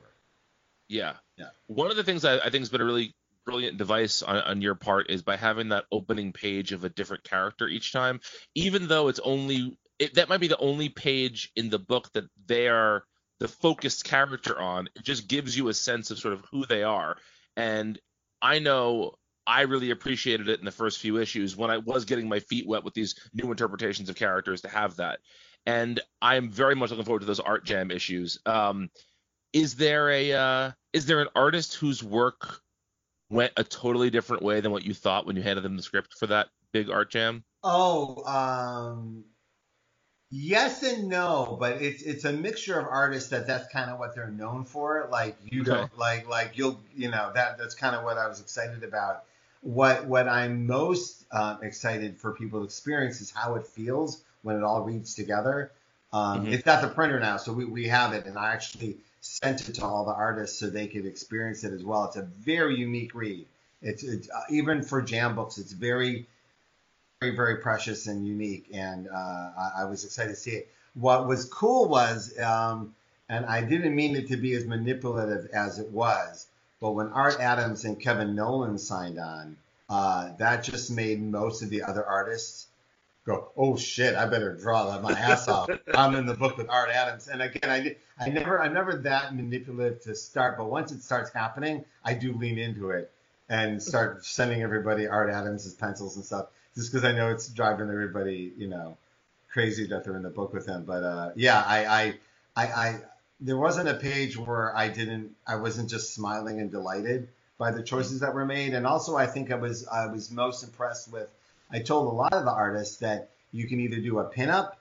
Yeah. 0.89 1.15
Yeah. 1.37 1.49
One 1.67 1.91
of 1.91 1.97
the 1.97 2.05
things 2.05 2.25
I, 2.25 2.39
I 2.39 2.51
think 2.51 2.63
has 2.63 2.69
been 2.69 2.81
a 2.81 2.85
really 2.85 3.15
brilliant 3.45 3.77
device 3.77 4.23
on, 4.23 4.37
on 4.37 4.63
your 4.63 4.75
part 4.75 5.11
is 5.11 5.23
by 5.23 5.37
having 5.37 5.71
that 5.71 5.85
opening 5.91 6.33
page 6.33 6.73
of 6.73 6.85
a 6.85 6.89
different 6.89 7.25
character 7.25 7.67
each 7.67 7.93
time, 7.93 8.21
even 8.55 8.87
though 8.87 9.09
it's 9.09 9.21
only 9.21 9.77
it, 9.99 10.15
that 10.15 10.29
might 10.29 10.41
be 10.41 10.49
the 10.49 10.59
only 10.59 10.89
page 10.89 11.51
in 11.57 11.71
the 11.71 11.79
book 11.79 12.13
that 12.13 12.25
they 12.47 12.69
are 12.69 13.05
the 13.41 13.49
focused 13.49 14.05
character 14.05 14.61
on. 14.61 14.89
It 14.95 15.03
just 15.03 15.29
gives 15.29 15.57
you 15.57 15.69
a 15.69 15.75
sense 15.75 16.11
of 16.11 16.19
sort 16.19 16.35
of 16.35 16.45
who 16.51 16.67
they 16.67 16.85
are. 16.85 17.17
And 17.57 17.99
I 18.41 18.61
know 18.61 19.15
I 19.47 19.63
really 19.63 19.91
appreciated 19.91 20.49
it 20.49 20.61
in 20.61 20.65
the 20.65 20.71
first 20.71 21.01
few 21.01 21.19
issues 21.19 21.57
when 21.57 21.71
I 21.71 21.79
was 21.79 22.05
getting 22.05 22.29
my 22.29 22.41
feet 22.41 22.67
wet 22.67 22.85
with 22.85 22.95
these 22.95 23.17
new 23.35 23.51
interpretations 23.51 24.09
of 24.09 24.17
characters 24.17 24.61
to 24.63 24.69
have 24.69 24.97
that. 24.97 25.19
And 25.67 26.01
I'm 26.21 26.51
very 26.51 26.75
much 26.75 26.91
looking 26.91 27.05
forward 27.05 27.21
to 27.21 27.27
those 27.27 27.41
art 27.41 27.65
jam 27.65 27.91
issues. 27.91 28.39
Um, 28.47 28.91
is 29.53 29.77
there 29.77 30.11
a 30.11 30.33
uh, 30.33 30.73
is 30.93 31.07
there 31.07 31.21
an 31.21 31.29
artist 31.37 31.75
whose 31.77 32.03
work 32.03 32.63
went 33.31 33.53
a 33.57 33.65
totally 33.65 34.11
different 34.11 34.43
way 34.43 34.61
than 34.61 34.73
what 34.73 34.85
you 34.85 34.95
thought 34.95 35.27
when 35.27 35.37
you 35.37 35.43
handed 35.43 35.63
them 35.63 35.77
the 35.77 35.83
script 35.83 36.15
for 36.15 36.29
that 36.29 36.49
big 36.73 36.91
art 36.91 37.11
jam? 37.11 37.45
Oh, 37.65 38.23
um, 38.25 39.25
yes 40.31 40.83
and 40.83 41.09
no, 41.09 41.57
but 41.61 41.83
it's 41.83 42.03
it's 42.03 42.25
a 42.25 42.33
mixture 42.33 42.79
of 42.79 42.87
artists 42.87 43.31
that 43.31 43.47
that's 43.47 43.71
kind 43.73 43.91
of 43.91 43.99
what 43.99 44.15
they're 44.15 44.31
known 44.31 44.65
for. 44.65 45.09
Like 45.11 45.37
you 45.45 45.63
Okay. 45.63 45.65
don't 45.65 45.97
like 45.99 46.29
like 46.29 46.57
you'll 46.57 46.81
you 46.95 47.11
know 47.11 47.31
that 47.35 47.59
that's 47.59 47.75
kind 47.75 47.95
of 47.95 48.05
what 48.05 48.19
I 48.19 48.27
was 48.29 48.41
excited 48.41 48.83
about. 48.85 49.25
What 49.61 50.07
what 50.07 50.29
I'm 50.29 50.67
most 50.67 51.27
um, 51.33 51.63
excited 51.63 52.19
for 52.19 52.33
people 52.33 52.61
to 52.61 52.65
experience 52.65 53.21
is 53.21 53.31
how 53.31 53.55
it 53.57 53.67
feels 53.67 54.25
when 54.43 54.57
it 54.57 54.63
all 54.63 54.83
reads 54.83 55.15
together. 55.15 55.71
Um, 56.13 56.47
Mhm. 56.47 56.53
It's 56.53 56.63
got 56.63 56.83
the 56.83 56.89
printer 56.89 57.19
now, 57.21 57.37
so 57.39 57.53
we, 57.53 57.65
we 57.65 57.89
have 57.89 58.13
it, 58.13 58.27
and 58.27 58.39
I 58.39 58.53
actually 58.53 58.99
sent 59.21 59.69
it 59.69 59.77
to 59.77 59.85
all 59.85 60.05
the 60.05 60.13
artists 60.13 60.59
so 60.59 60.69
they 60.69 60.87
could 60.89 61.07
experience 61.07 61.65
it 61.65 61.73
as 61.73 61.83
well. 61.85 62.05
It's 62.05 62.17
a 62.17 62.23
very 62.23 62.77
unique 62.77 63.15
read. 63.15 63.47
It's, 63.81 64.03
it's 64.03 64.29
uh, 64.31 64.43
even 64.51 64.83
for 64.83 65.01
jam 65.01 65.35
books, 65.35 65.59
it's 65.59 65.73
very 65.73 66.27
very, 67.21 67.37
very 67.37 67.57
precious 67.59 68.09
and 68.09 68.27
unique, 68.27 68.67
and 68.73 69.09
uh, 69.09 69.15
I, 69.15 69.71
I 69.79 69.85
was 69.85 70.05
excited 70.05 70.31
to 70.31 70.37
see 70.37 70.51
it. 70.51 70.69
What 70.95 71.29
was 71.29 71.45
cool 71.45 71.89
was, 71.89 72.37
um, 72.41 72.95
and 73.29 73.47
I 73.47 73.63
didn't 73.63 73.95
mean 73.95 74.17
it 74.17 74.29
to 74.29 74.37
be 74.37 74.55
as 74.55 74.67
manipulative 74.67 75.49
as 75.53 75.79
it 75.79 75.89
was, 75.91 76.47
but 76.81 76.91
when 76.93 77.09
Art 77.09 77.39
Adams 77.39 77.85
and 77.85 78.01
Kevin 78.01 78.35
Nowlan 78.35 78.77
signed 78.79 79.19
on, 79.21 79.57
uh, 79.89 80.33
that 80.39 80.65
just 80.65 80.91
made 80.91 81.23
most 81.23 81.63
of 81.63 81.71
the 81.71 81.83
other 81.85 82.05
artists 82.05 82.67
go, 83.25 83.51
"Oh 83.57 83.77
shit, 83.77 84.15
I 84.15 84.27
better 84.27 84.55
draw 84.55 85.01
my 85.01 85.13
ass 85.13 85.49
off." 85.49 85.71
I'm 85.95 86.15
in 86.15 86.27
the 86.27 86.35
book 86.35 86.57
with 86.57 86.69
Art 86.69 86.91
Adams, 86.91 87.29
and 87.29 87.43
again, 87.43 87.71
I 87.71 87.97
I 88.19 88.29
never, 88.31 88.61
I'm 88.61 88.75
never 88.75 88.97
that 88.99 89.35
manipulative 89.35 90.03
to 90.03 90.15
start, 90.15 90.59
but 90.59 90.71
once 90.71 90.93
it 90.93 91.03
starts 91.03 91.33
happening, 91.33 91.85
I 92.05 92.15
do 92.15 92.33
lean 92.33 92.59
into 92.59 92.91
it 92.91 93.11
and 93.49 93.83
start 93.83 94.25
sending 94.25 94.63
everybody 94.63 95.07
Art 95.07 95.31
Adams' 95.31 95.73
pencils 95.75 96.17
and 96.17 96.25
stuff 96.25 96.47
just 96.75 96.91
because 96.91 97.05
I 97.05 97.13
know 97.13 97.31
it's 97.31 97.49
driving 97.49 97.89
everybody, 97.89 98.53
you 98.57 98.69
know, 98.69 98.97
crazy 99.51 99.87
that 99.89 100.05
they're 100.05 100.17
in 100.17 100.23
the 100.23 100.31
book 100.31 100.53
with 100.53 100.67
him. 100.67 100.85
But 100.85 101.05
uh, 101.05 101.31
yeah, 101.37 101.63
I, 101.67 101.85
I, 101.85 102.15
I, 102.57 102.67
I, 102.67 103.01
there 103.41 103.59
wasn't 103.59 103.89
a 103.89 103.95
page 103.95 104.37
where 104.37 104.75
I 104.77 104.89
didn't, 104.89 105.35
I 105.47 105.57
wasn't 105.57 105.91
just 105.91 106.15
smiling 106.15 106.61
and 106.61 106.71
delighted 106.71 107.29
by 107.59 107.73
the 107.73 107.83
choices 107.83 108.21
that 108.21 108.35
were 108.35 108.47
made. 108.47 108.73
And 108.75 108.87
also, 108.87 109.17
I 109.17 109.27
think 109.27 109.51
I 109.51 109.57
was, 109.57 109.87
I 109.87 110.07
was 110.07 110.31
most 110.31 110.63
impressed 110.63 111.13
with. 111.13 111.29
I 111.73 111.81
told 111.81 112.13
a 112.13 112.15
lot 112.15 112.35
of 112.35 112.45
the 112.45 112.53
artists 112.53 112.99
that 112.99 113.31
you 113.51 113.67
can 113.67 113.81
either 113.81 113.97
do 113.97 114.19
a 114.19 114.25
pinup 114.25 114.73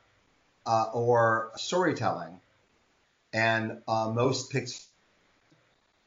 uh, 0.66 0.86
or 0.94 1.52
storytelling, 1.56 2.40
and 3.34 3.82
uh, 3.88 4.12
most 4.14 4.52
picked. 4.52 4.84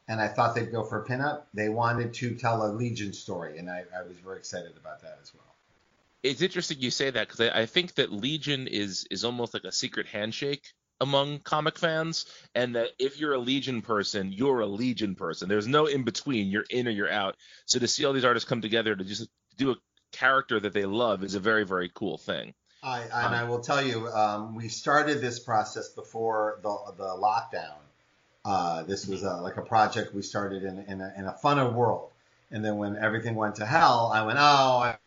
And 0.07 0.21
I 0.21 0.27
thought 0.27 0.53
they'd 0.53 0.71
go 0.71 0.83
for 0.83 1.03
a 1.03 1.05
pinup. 1.05 1.43
They 1.53 1.69
wanted 1.69 2.13
to 2.15 2.35
tell 2.35 2.63
a 2.63 2.69
Legion 2.71 3.13
story, 3.13 3.57
and 3.57 3.69
I, 3.69 3.85
I 3.97 4.03
was 4.07 4.17
very 4.17 4.37
excited 4.37 4.73
about 4.77 5.01
that 5.01 5.17
as 5.21 5.33
well. 5.33 5.43
It's 6.21 6.41
interesting 6.41 6.77
you 6.79 6.91
say 6.91 7.09
that 7.09 7.27
because 7.27 7.41
I, 7.41 7.61
I 7.61 7.65
think 7.65 7.95
that 7.95 8.11
Legion 8.11 8.67
is 8.67 9.07
is 9.09 9.25
almost 9.25 9.53
like 9.53 9.63
a 9.63 9.71
secret 9.71 10.07
handshake 10.07 10.73
among 11.01 11.39
comic 11.39 11.77
fans, 11.77 12.25
and 12.53 12.75
that 12.75 12.89
if 12.99 13.19
you're 13.19 13.33
a 13.33 13.39
Legion 13.39 13.81
person, 13.81 14.31
you're 14.31 14.61
a 14.61 14.67
Legion 14.67 15.15
person. 15.15 15.49
There's 15.49 15.67
no 15.67 15.87
in 15.87 16.03
between. 16.03 16.49
You're 16.49 16.65
in 16.69 16.87
or 16.87 16.91
you're 16.91 17.11
out. 17.11 17.35
So 17.65 17.79
to 17.79 17.87
see 17.87 18.05
all 18.05 18.13
these 18.13 18.25
artists 18.25 18.47
come 18.47 18.61
together 18.61 18.95
to 18.95 19.03
just 19.03 19.27
do 19.57 19.71
a 19.71 19.75
character 20.15 20.59
that 20.59 20.73
they 20.73 20.85
love 20.85 21.23
is 21.23 21.35
a 21.35 21.39
very 21.39 21.65
very 21.65 21.91
cool 21.93 22.17
thing. 22.17 22.53
I, 22.85 23.01
and 23.01 23.35
I 23.35 23.45
will 23.45 23.61
tell 23.61 23.81
you, 23.81 24.07
um, 24.09 24.55
we 24.55 24.69
started 24.69 25.19
this 25.19 25.39
process 25.39 25.89
before 25.89 26.59
the, 26.61 26.77
the 26.97 27.03
lockdown. 27.03 27.77
Uh, 28.45 28.83
this 28.83 29.07
was 29.07 29.23
a, 29.23 29.37
like 29.37 29.57
a 29.57 29.63
project 29.63 30.13
we 30.13 30.21
started 30.21 30.63
in, 30.63 30.77
in, 30.87 31.01
a, 31.01 31.11
in 31.17 31.25
a 31.25 31.35
funner 31.43 31.73
world. 31.73 32.11
And 32.51 32.63
then 32.63 32.77
when 32.77 32.95
everything 32.95 33.33
went 33.33 33.55
to 33.55 33.65
hell, 33.65 34.11
I 34.13 34.23
went, 34.23 34.37
oh, 34.39 34.43
I, 34.43 34.97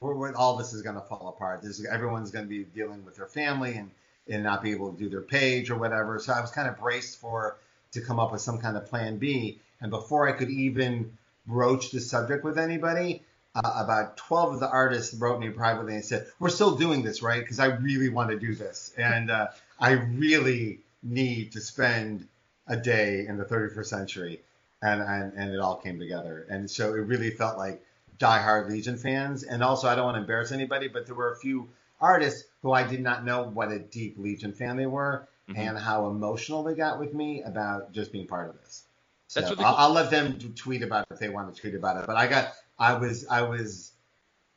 we're, 0.00 0.14
we're, 0.14 0.34
all 0.34 0.56
this 0.56 0.72
is 0.72 0.80
going 0.80 0.94
to 0.94 1.02
fall 1.02 1.28
apart. 1.28 1.60
This, 1.62 1.84
everyone's 1.84 2.30
going 2.30 2.46
to 2.46 2.48
be 2.48 2.64
dealing 2.64 3.04
with 3.04 3.16
their 3.16 3.26
family 3.26 3.74
and, 3.74 3.90
and 4.26 4.42
not 4.42 4.62
be 4.62 4.70
able 4.70 4.90
to 4.90 4.98
do 4.98 5.10
their 5.10 5.20
page 5.20 5.68
or 5.68 5.76
whatever. 5.76 6.18
So 6.20 6.32
I 6.32 6.40
was 6.40 6.50
kind 6.50 6.68
of 6.68 6.78
braced 6.78 7.20
for 7.20 7.58
to 7.92 8.00
come 8.00 8.18
up 8.18 8.32
with 8.32 8.40
some 8.40 8.56
kind 8.56 8.78
of 8.78 8.86
plan 8.86 9.18
B. 9.18 9.60
And 9.82 9.90
before 9.90 10.26
I 10.26 10.32
could 10.32 10.48
even 10.48 11.18
broach 11.46 11.90
the 11.90 12.00
subject 12.00 12.44
with 12.44 12.58
anybody, 12.58 13.24
uh, 13.54 13.72
about 13.76 14.16
12 14.16 14.54
of 14.54 14.60
the 14.60 14.70
artists 14.70 15.14
wrote 15.14 15.40
me 15.40 15.50
privately 15.50 15.94
and 15.94 16.04
said, 16.04 16.26
We're 16.38 16.50
still 16.50 16.76
doing 16.76 17.02
this, 17.02 17.22
right? 17.22 17.40
Because 17.40 17.58
I 17.58 17.66
really 17.66 18.08
want 18.08 18.30
to 18.30 18.38
do 18.38 18.54
this. 18.54 18.92
And 18.96 19.30
uh, 19.30 19.48
I 19.78 19.92
really 19.92 20.80
need 21.02 21.52
to 21.52 21.60
spend 21.60 22.28
a 22.66 22.76
day 22.76 23.26
in 23.26 23.36
the 23.36 23.44
31st 23.44 23.86
century. 23.86 24.40
And, 24.82 25.02
and, 25.02 25.32
and 25.36 25.52
it 25.52 25.58
all 25.60 25.76
came 25.76 25.98
together. 25.98 26.46
And 26.48 26.70
so 26.70 26.94
it 26.94 26.98
really 27.00 27.30
felt 27.30 27.58
like 27.58 27.82
diehard 28.18 28.68
Legion 28.68 28.96
fans. 28.96 29.42
And 29.42 29.62
also, 29.62 29.88
I 29.88 29.94
don't 29.94 30.04
want 30.04 30.14
to 30.16 30.20
embarrass 30.20 30.52
anybody, 30.52 30.88
but 30.88 31.06
there 31.06 31.14
were 31.14 31.32
a 31.32 31.36
few 31.36 31.68
artists 32.00 32.44
who 32.62 32.72
I 32.72 32.86
did 32.86 33.00
not 33.02 33.24
know 33.24 33.42
what 33.42 33.72
a 33.72 33.78
deep 33.78 34.16
Legion 34.18 34.52
fan 34.52 34.76
they 34.76 34.86
were 34.86 35.26
Mhm. 35.48 35.58
and 35.58 35.78
how 35.78 36.08
emotional 36.08 36.62
they 36.62 36.74
got 36.74 36.98
with 37.00 37.12
me 37.12 37.42
about 37.42 37.92
just 37.92 38.12
being 38.12 38.26
part 38.26 38.48
of 38.48 38.60
this. 38.62 38.84
So 39.28 39.42
I'll. 39.58 39.74
I'll 39.76 39.92
let 39.92 40.10
them 40.10 40.38
tweet 40.56 40.82
about 40.82 41.06
it 41.10 41.14
if 41.14 41.18
they 41.20 41.28
want 41.28 41.54
to 41.54 41.60
tweet 41.60 41.74
about 41.74 41.96
it. 41.98 42.06
But 42.06 42.16
I 42.16 42.26
got, 42.26 42.52
I 42.80 42.94
was, 42.94 43.26
I 43.28 43.42
was 43.42 43.92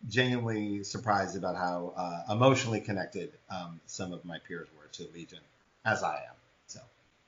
genuinely 0.08 0.84
surprised 0.84 1.38
about 1.38 1.56
how 1.56 1.94
uh, 1.96 2.34
emotionally 2.34 2.82
connected 2.82 3.32
um, 3.50 3.80
some 3.86 4.14
of 4.14 4.26
my 4.26 4.40
peers 4.48 4.68
were 4.78 4.88
to 4.94 5.08
Legion, 5.14 5.40
as 5.86 6.04
I 6.04 6.16
am. 6.16 6.36
So 6.68 6.80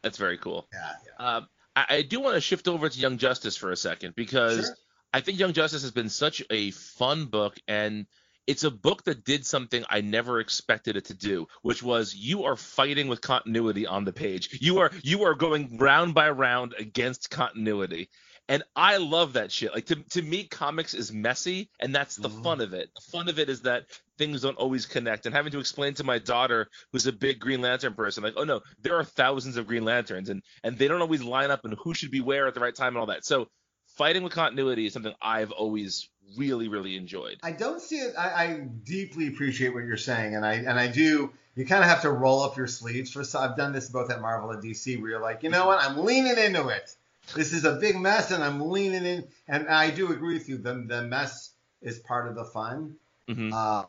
That's 0.01 0.17
very 0.17 0.37
cool. 0.37 0.67
yeah, 0.73 0.91
yeah. 1.05 1.35
Um, 1.35 1.47
I, 1.75 1.85
I 1.89 2.01
do 2.01 2.19
want 2.19 2.35
to 2.35 2.41
shift 2.41 2.67
over 2.67 2.89
to 2.89 2.99
Young 2.99 3.17
Justice 3.17 3.55
for 3.57 3.71
a 3.71 3.77
second 3.77 4.15
because 4.15 4.65
Sure. 4.65 4.75
I 5.13 5.21
think 5.21 5.39
Young 5.39 5.53
Justice 5.53 5.83
has 5.83 5.91
been 5.91 6.09
such 6.09 6.43
a 6.49 6.71
fun 6.71 7.25
book 7.25 7.57
and 7.67 8.05
it's 8.47 8.63
a 8.63 8.71
book 8.71 9.03
that 9.05 9.23
did 9.23 9.45
something 9.45 9.83
I 9.89 10.01
never 10.01 10.39
expected 10.39 10.97
it 10.97 11.05
to 11.05 11.13
do, 11.13 11.47
which 11.61 11.81
was 11.81 12.13
you 12.13 12.43
are 12.43 12.55
fighting 12.55 13.07
with 13.07 13.21
continuity 13.21 13.87
on 13.87 14.05
the 14.05 14.13
page. 14.13 14.59
You 14.61 14.79
are 14.79 14.91
you 15.03 15.23
are 15.23 15.33
going 15.33 15.77
round 15.77 16.13
by 16.13 16.29
round 16.29 16.75
against 16.77 17.29
continuity. 17.29 18.09
And 18.47 18.63
I 18.75 18.97
love 18.97 19.33
that 19.33 19.51
shit. 19.51 19.73
Like 19.73 19.87
to, 19.87 19.95
to 19.95 20.21
me, 20.21 20.43
comics 20.43 20.93
is 20.93 21.11
messy, 21.11 21.69
and 21.79 21.95
that's 21.95 22.15
the 22.15 22.29
fun 22.29 22.61
of 22.61 22.73
it. 22.73 22.89
The 22.93 23.01
fun 23.11 23.27
of 23.27 23.39
it 23.39 23.49
is 23.49 23.61
that 23.61 23.85
things 24.19 24.43
don't 24.43 24.57
always 24.57 24.85
connect. 24.85 25.25
And 25.25 25.33
having 25.33 25.51
to 25.53 25.59
explain 25.59 25.95
to 25.95 26.03
my 26.03 26.19
daughter, 26.19 26.69
who's 26.91 27.07
a 27.07 27.11
big 27.11 27.39
Green 27.39 27.61
Lantern 27.61 27.95
person, 27.95 28.23
like, 28.23 28.35
oh 28.37 28.43
no, 28.43 28.61
there 28.81 28.97
are 28.97 29.03
thousands 29.03 29.57
of 29.57 29.65
Green 29.65 29.83
Lanterns, 29.83 30.29
and 30.29 30.43
and 30.63 30.77
they 30.77 30.87
don't 30.87 31.01
always 31.01 31.23
line 31.23 31.49
up, 31.49 31.65
and 31.65 31.75
who 31.83 31.95
should 31.95 32.11
be 32.11 32.21
where 32.21 32.47
at 32.47 32.53
the 32.53 32.59
right 32.59 32.75
time, 32.75 32.89
and 32.89 32.97
all 32.97 33.07
that. 33.07 33.25
So 33.25 33.47
fighting 33.95 34.23
with 34.23 34.33
continuity 34.33 34.85
is 34.85 34.93
something 34.93 35.13
I've 35.21 35.51
always 35.51 36.07
really, 36.37 36.67
really 36.67 36.97
enjoyed. 36.97 37.37
I 37.43 37.51
don't 37.51 37.81
see 37.81 37.97
it. 37.97 38.13
I, 38.17 38.43
I 38.43 38.59
deeply 38.83 39.27
appreciate 39.27 39.73
what 39.73 39.85
you're 39.85 39.97
saying, 39.97 40.35
and 40.35 40.45
I 40.45 40.53
and 40.53 40.79
I 40.79 40.87
do. 40.87 41.31
You 41.55 41.65
kind 41.65 41.83
of 41.83 41.89
have 41.89 42.01
to 42.01 42.11
roll 42.11 42.41
up 42.41 42.57
your 42.57 42.67
sleeves 42.67 43.11
for. 43.11 43.23
I've 43.37 43.55
done 43.55 43.71
this 43.71 43.89
both 43.89 44.11
at 44.11 44.21
Marvel 44.21 44.51
and 44.51 44.61
DC, 44.61 45.01
where 45.01 45.11
you're 45.11 45.21
like, 45.21 45.41
you 45.43 45.49
know 45.49 45.65
what, 45.67 45.81
I'm 45.81 46.05
leaning 46.05 46.37
into 46.37 46.67
it. 46.67 46.95
This 47.34 47.53
is 47.53 47.65
a 47.65 47.74
big 47.74 47.98
mess, 48.00 48.32
and 48.32 48.44
I'm 48.44 48.70
leaning 48.70 49.05
in. 49.05 49.27
And 49.48 49.67
I 49.67 49.89
do 49.89 50.12
agree 50.12 50.36
with 50.36 50.50
you. 50.50 50.58
The 50.58 50.74
the 50.88 51.03
mess 51.03 51.51
is 51.82 52.00
part 52.00 52.27
of 52.27 52.36
the 52.36 52.46
fun. 52.46 52.96
Mhm. 53.27 53.51
Uh, 53.53 53.86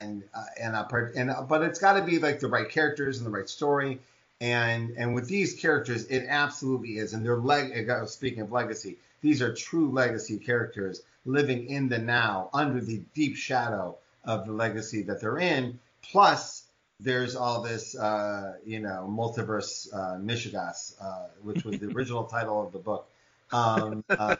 and 0.00 0.22
uh, 0.34 0.44
and 0.60 0.88
part 0.88 1.14
and 1.14 1.30
uh, 1.30 1.42
but 1.42 1.62
it's 1.62 1.78
got 1.78 1.94
to 1.94 2.02
be 2.02 2.18
like 2.18 2.40
the 2.40 2.48
right 2.48 2.68
characters 2.68 3.18
and 3.18 3.26
the 3.26 3.30
right 3.30 3.48
story. 3.48 4.00
And 4.40 4.90
and 4.96 5.14
with 5.14 5.28
these 5.28 5.54
characters, 5.54 6.04
it 6.06 6.26
absolutely 6.28 6.98
is. 6.98 7.14
And 7.14 7.24
they're 7.24 7.36
leg. 7.36 7.88
uh, 7.88 8.04
Speaking 8.06 8.40
of 8.42 8.52
legacy, 8.52 8.98
these 9.22 9.40
are 9.40 9.54
true 9.54 9.90
legacy 9.90 10.38
characters 10.38 11.02
living 11.24 11.68
in 11.68 11.88
the 11.88 11.98
now, 11.98 12.50
under 12.52 12.80
the 12.80 13.02
deep 13.14 13.36
shadow 13.36 13.96
of 14.24 14.46
the 14.46 14.52
legacy 14.52 15.02
that 15.02 15.20
they're 15.20 15.38
in. 15.38 15.78
Plus, 16.02 16.63
there's 17.00 17.36
all 17.36 17.62
this, 17.62 17.96
uh, 17.96 18.54
you 18.64 18.80
know, 18.80 19.08
multiverse 19.10 19.92
uh, 19.92 20.18
Mishigas, 20.18 20.94
uh, 21.00 21.28
which 21.42 21.64
was 21.64 21.78
the 21.78 21.88
original 21.88 22.24
title 22.36 22.64
of 22.64 22.72
the 22.72 22.78
book, 22.78 23.08
um, 23.52 24.04
uh, 24.08 24.36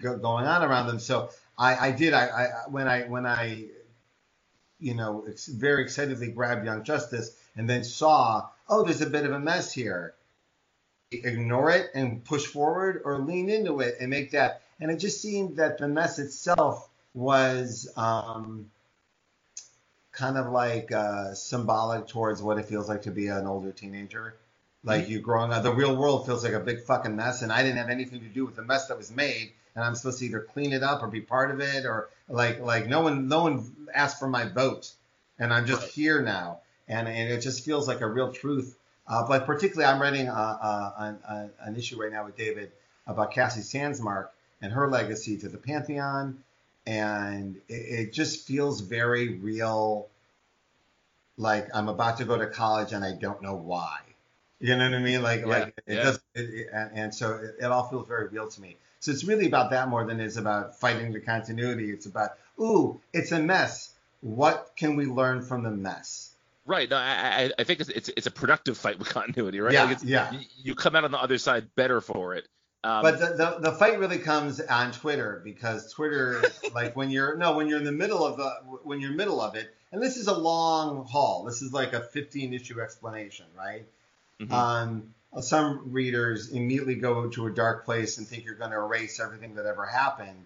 go, 0.00 0.16
going 0.16 0.46
on 0.46 0.62
around 0.62 0.86
them. 0.86 0.98
So 0.98 1.30
I, 1.58 1.88
I 1.88 1.90
did. 1.92 2.14
I, 2.14 2.26
I 2.26 2.48
when 2.68 2.88
I 2.88 3.02
when 3.02 3.26
I, 3.26 3.66
you 4.80 4.94
know, 4.94 5.24
ex- 5.28 5.46
very 5.46 5.82
excitedly 5.82 6.28
grabbed 6.28 6.64
Young 6.64 6.84
Justice 6.84 7.36
and 7.56 7.68
then 7.68 7.84
saw 7.84 8.48
oh, 8.68 8.84
there's 8.84 9.02
a 9.02 9.10
bit 9.10 9.24
of 9.24 9.32
a 9.32 9.38
mess 9.38 9.72
here. 9.72 10.14
Ignore 11.12 11.70
it 11.70 11.90
and 11.94 12.24
push 12.24 12.46
forward, 12.46 13.02
or 13.04 13.18
lean 13.18 13.48
into 13.48 13.80
it 13.80 13.96
and 14.00 14.10
make 14.10 14.32
that. 14.32 14.62
And 14.80 14.90
it 14.90 14.96
just 14.96 15.20
seemed 15.20 15.58
that 15.58 15.78
the 15.78 15.86
mess 15.86 16.18
itself 16.18 16.88
was 17.14 17.88
um, 17.96 18.70
kind 20.14 20.38
of 20.38 20.50
like 20.52 20.92
uh, 20.92 21.34
symbolic 21.34 22.06
towards 22.06 22.42
what 22.42 22.58
it 22.58 22.66
feels 22.66 22.88
like 22.88 23.02
to 23.02 23.10
be 23.10 23.26
an 23.26 23.46
older 23.46 23.72
teenager. 23.72 24.36
Like 24.86 25.08
you 25.08 25.20
growing 25.20 25.50
up, 25.52 25.62
the 25.62 25.72
real 25.72 25.96
world 25.96 26.26
feels 26.26 26.44
like 26.44 26.52
a 26.52 26.60
big 26.60 26.80
fucking 26.82 27.16
mess, 27.16 27.40
and 27.42 27.50
I 27.50 27.62
didn't 27.62 27.78
have 27.78 27.88
anything 27.88 28.20
to 28.20 28.26
do 28.28 28.44
with 28.44 28.54
the 28.54 28.62
mess 28.62 28.88
that 28.88 28.98
was 28.98 29.10
made, 29.10 29.52
and 29.74 29.82
I'm 29.84 29.94
supposed 29.94 30.18
to 30.18 30.26
either 30.26 30.40
clean 30.40 30.72
it 30.74 30.82
up 30.82 31.02
or 31.02 31.08
be 31.08 31.22
part 31.22 31.50
of 31.50 31.60
it, 31.60 31.86
or 31.86 32.10
like 32.28 32.60
like 32.60 32.86
no 32.86 33.00
one 33.00 33.28
no 33.28 33.42
one 33.44 33.88
asked 33.94 34.18
for 34.18 34.28
my 34.28 34.44
vote, 34.44 34.92
and 35.38 35.52
I'm 35.54 35.64
just 35.66 35.80
Right. 35.82 35.90
here 35.90 36.20
now, 36.22 36.60
and 36.86 37.08
and 37.08 37.32
it 37.32 37.40
just 37.40 37.64
feels 37.64 37.88
like 37.88 38.02
a 38.02 38.06
real 38.06 38.30
truth. 38.32 38.76
Uh, 39.06 39.26
but 39.26 39.46
particularly, 39.46 39.90
I'm 39.90 40.00
writing 40.00 40.28
uh, 40.28 40.32
uh, 40.32 40.92
an, 40.98 41.18
uh, 41.26 41.48
an 41.60 41.76
issue 41.76 42.00
right 42.00 42.12
now 42.12 42.24
with 42.26 42.36
David 42.36 42.70
about 43.06 43.32
Cassie 43.32 43.60
Sandsmark 43.62 44.28
and 44.60 44.72
her 44.72 44.88
legacy 44.88 45.38
to 45.38 45.48
the 45.48 45.58
pantheon, 45.58 46.42
and 46.86 47.56
it, 47.68 47.72
it 47.72 48.12
just 48.12 48.46
feels 48.46 48.80
very 48.80 49.34
real. 49.36 50.08
Like 51.36 51.68
I'm 51.74 51.88
about 51.88 52.18
to 52.18 52.24
go 52.24 52.38
to 52.38 52.46
college 52.46 52.92
and 52.92 53.04
I 53.04 53.12
don't 53.12 53.42
know 53.42 53.56
why. 53.56 53.98
You 54.60 54.76
know 54.76 54.84
what 54.84 54.94
I 54.94 55.02
mean? 55.02 55.22
Like, 55.22 55.40
Yeah, 55.40 55.46
like 55.46 55.82
it 55.86 55.94
yeah. 55.94 56.02
does, 56.02 56.20
it, 56.34 56.68
and, 56.72 56.90
and 56.94 57.14
so 57.14 57.34
it, 57.34 57.56
it 57.60 57.64
all 57.66 57.88
feels 57.88 58.06
very 58.08 58.28
real 58.28 58.48
to 58.48 58.60
me. 58.60 58.76
So 59.00 59.10
it's 59.10 59.24
really 59.24 59.46
about 59.46 59.70
that 59.72 59.88
more 59.88 60.06
than 60.06 60.20
it's 60.20 60.36
about 60.36 60.78
fighting 60.80 61.12
the 61.12 61.20
continuity. 61.20 61.90
It's 61.90 62.06
about, 62.06 62.30
ooh, 62.58 63.00
it's 63.12 63.32
a 63.32 63.40
mess. 63.40 63.92
What 64.22 64.72
can 64.76 64.96
we 64.96 65.04
learn 65.04 65.42
from 65.42 65.64
the 65.64 65.70
mess? 65.70 66.30
Right. 66.64 66.88
No, 66.88 66.96
I, 66.96 67.02
I, 67.02 67.50
I 67.58 67.64
think 67.64 67.80
it's, 67.80 67.90
it's 67.90 68.08
it's 68.16 68.26
a 68.26 68.30
productive 68.30 68.78
fight 68.78 68.98
with 68.98 69.10
continuity, 69.10 69.60
right? 69.60 69.74
Yeah, 69.74 69.82
Like 69.84 69.92
it's, 69.92 70.04
yeah. 70.04 70.32
You, 70.32 70.38
you 70.62 70.74
come 70.74 70.96
out 70.96 71.04
on 71.04 71.10
the 71.10 71.20
other 71.20 71.36
side 71.36 71.74
better 71.74 72.00
for 72.00 72.34
it. 72.34 72.48
Um, 72.84 73.02
But 73.02 73.18
the, 73.18 73.26
the, 73.28 73.70
the 73.70 73.72
fight 73.72 73.98
really 73.98 74.18
comes 74.18 74.60
on 74.60 74.92
Twitter 74.92 75.40
because 75.42 75.90
Twitter, 75.90 76.42
like 76.74 76.94
when 76.94 77.10
you're 77.10 77.34
no, 77.36 77.56
when 77.56 77.66
you're 77.66 77.78
in 77.78 77.84
the 77.84 77.92
middle 77.92 78.24
of 78.24 78.36
the 78.36 78.50
when 78.82 79.00
you're 79.00 79.12
middle 79.12 79.40
of 79.40 79.56
it, 79.56 79.74
and 79.90 80.02
this 80.02 80.16
is 80.18 80.28
a 80.28 80.36
long 80.36 81.06
haul. 81.06 81.44
This 81.44 81.62
is 81.62 81.72
like 81.72 81.94
a 81.94 82.00
15 82.00 82.52
issue 82.52 82.80
explanation, 82.82 83.46
right? 83.56 83.86
Mhm. 84.40 84.52
Um, 84.52 85.14
some 85.40 85.92
readers 85.92 86.50
immediately 86.50 86.96
go 86.96 87.28
to 87.30 87.46
a 87.46 87.50
dark 87.50 87.86
place 87.86 88.18
and 88.18 88.28
think 88.28 88.44
you're 88.44 88.54
going 88.54 88.70
to 88.70 88.76
erase 88.76 89.18
everything 89.18 89.54
that 89.54 89.66
ever 89.66 89.86
happened, 89.86 90.44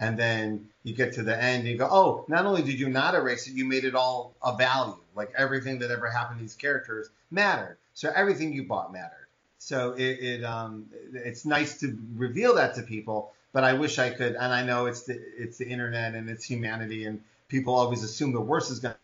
and 0.00 0.18
then 0.18 0.68
you 0.82 0.92
get 0.94 1.14
to 1.14 1.22
the 1.22 1.40
end 1.40 1.60
and 1.60 1.68
you 1.68 1.78
go, 1.78 1.88
oh, 1.90 2.24
not 2.28 2.46
only 2.46 2.62
did 2.62 2.78
you 2.80 2.88
not 2.88 3.14
erase 3.14 3.46
it, 3.46 3.54
you 3.54 3.64
made 3.64 3.84
it 3.84 3.94
all 3.94 4.34
a 4.42 4.56
value. 4.56 4.96
Like 5.14 5.32
everything 5.38 5.78
that 5.78 5.90
ever 5.90 6.10
happened 6.10 6.38
to 6.38 6.42
these 6.42 6.54
characters 6.54 7.08
mattered. 7.30 7.78
So 7.94 8.12
everything 8.14 8.52
you 8.52 8.64
bought 8.64 8.92
mattered. 8.92 9.25
So 9.66 9.94
it, 9.94 10.20
it 10.20 10.44
um 10.44 10.86
it's 11.12 11.44
nice 11.44 11.80
to 11.80 11.98
reveal 12.14 12.54
that 12.54 12.76
to 12.76 12.82
people, 12.82 13.32
but 13.52 13.64
I 13.64 13.72
wish 13.72 13.98
I 13.98 14.10
could. 14.10 14.36
And 14.36 14.52
I 14.54 14.64
know 14.64 14.86
it's 14.86 15.02
the 15.02 15.20
it's 15.36 15.58
the 15.58 15.66
internet 15.66 16.14
and 16.14 16.30
it's 16.30 16.44
humanity, 16.44 17.06
and 17.06 17.20
people 17.48 17.74
always 17.74 18.04
assume 18.04 18.32
the 18.32 18.40
worst 18.40 18.70
is 18.70 18.78
going. 18.78 18.94
to 18.94 19.00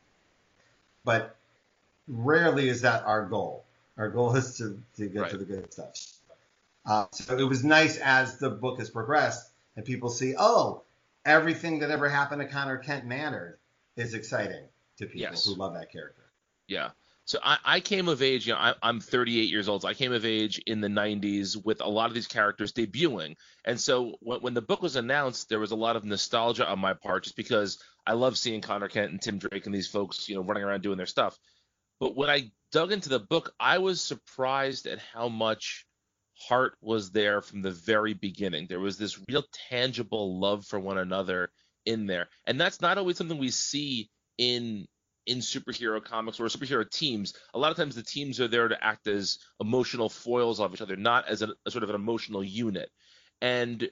But 1.04 1.34
rarely 2.06 2.68
is 2.68 2.82
that 2.82 3.02
our 3.06 3.26
goal. 3.26 3.64
Our 3.96 4.08
goal 4.08 4.36
is 4.36 4.56
to, 4.58 4.80
to 4.98 5.08
get 5.08 5.22
Right. 5.22 5.30
to 5.32 5.36
the 5.38 5.44
good 5.44 5.72
stuff. 5.72 5.94
Uh, 6.86 7.06
so 7.10 7.36
it 7.36 7.48
was 7.48 7.64
nice 7.64 7.98
as 7.98 8.38
the 8.38 8.50
book 8.50 8.78
has 8.78 8.88
progressed 8.88 9.50
and 9.74 9.84
people 9.84 10.10
see, 10.10 10.34
oh, 10.38 10.82
everything 11.24 11.80
that 11.80 11.90
ever 11.90 12.08
happened 12.08 12.40
to 12.40 12.46
Connor 12.46 12.78
Kent 12.78 13.04
mattered 13.04 13.58
is 13.96 14.14
exciting 14.14 14.64
to 14.98 15.06
people 15.06 15.22
Yes. 15.22 15.44
who 15.44 15.54
love 15.54 15.74
that 15.74 15.90
character. 15.90 16.22
Yeah. 16.68 16.90
So 17.32 17.38
I, 17.42 17.56
I 17.64 17.80
came 17.80 18.08
of 18.08 18.20
age, 18.20 18.46
you 18.46 18.52
know, 18.52 18.58
I, 18.58 18.74
I'm 18.82 19.00
38 19.00 19.48
years 19.48 19.66
old. 19.66 19.80
So 19.80 19.88
I 19.88 19.94
came 19.94 20.12
of 20.12 20.26
age 20.26 20.58
in 20.66 20.82
the 20.82 20.88
90s 20.88 21.56
with 21.64 21.80
a 21.80 21.88
lot 21.88 22.08
of 22.08 22.14
these 22.14 22.26
characters 22.26 22.74
debuting. 22.74 23.36
And 23.64 23.80
so 23.80 24.16
when, 24.20 24.40
when 24.40 24.52
the 24.52 24.60
book 24.60 24.82
was 24.82 24.96
announced, 24.96 25.48
there 25.48 25.58
was 25.58 25.70
a 25.70 25.76
lot 25.76 25.96
of 25.96 26.04
nostalgia 26.04 26.68
on 26.68 26.78
my 26.78 26.92
part 26.92 27.24
just 27.24 27.34
because 27.34 27.82
I 28.06 28.12
love 28.12 28.36
seeing 28.36 28.60
Connor 28.60 28.88
Kent 28.88 29.12
and 29.12 29.22
Tim 29.22 29.38
Drake 29.38 29.64
and 29.64 29.74
these 29.74 29.88
folks, 29.88 30.28
you 30.28 30.34
know, 30.34 30.42
running 30.42 30.62
around 30.62 30.82
doing 30.82 30.98
their 30.98 31.06
stuff. 31.06 31.38
But 32.00 32.14
when 32.14 32.28
I 32.28 32.50
dug 32.70 32.92
into 32.92 33.08
the 33.08 33.18
book, 33.18 33.54
I 33.58 33.78
was 33.78 34.02
surprised 34.02 34.86
at 34.86 34.98
how 34.98 35.30
much 35.30 35.86
heart 36.38 36.74
was 36.82 37.12
there 37.12 37.40
from 37.40 37.62
the 37.62 37.70
very 37.70 38.12
beginning. 38.12 38.66
There 38.68 38.78
was 38.78 38.98
this 38.98 39.18
real 39.26 39.44
tangible 39.70 40.38
love 40.38 40.66
for 40.66 40.78
one 40.78 40.98
another 40.98 41.50
in 41.86 42.04
there. 42.04 42.28
And 42.46 42.60
that's 42.60 42.82
not 42.82 42.98
always 42.98 43.16
something 43.16 43.38
we 43.38 43.48
see 43.48 44.10
in 44.36 44.86
in 45.26 45.38
superhero 45.38 46.02
comics 46.02 46.40
or 46.40 46.46
superhero 46.46 46.88
teams. 46.88 47.34
A 47.54 47.58
lot 47.58 47.70
of 47.70 47.76
times 47.76 47.94
the 47.94 48.02
teams 48.02 48.40
are 48.40 48.48
there 48.48 48.68
to 48.68 48.84
act 48.84 49.06
as 49.06 49.38
emotional 49.60 50.08
foils 50.08 50.60
of 50.60 50.74
each 50.74 50.82
other, 50.82 50.96
not 50.96 51.28
as 51.28 51.42
a, 51.42 51.48
a 51.66 51.70
sort 51.70 51.84
of 51.84 51.90
an 51.90 51.96
emotional 51.96 52.42
unit. 52.42 52.90
And 53.40 53.88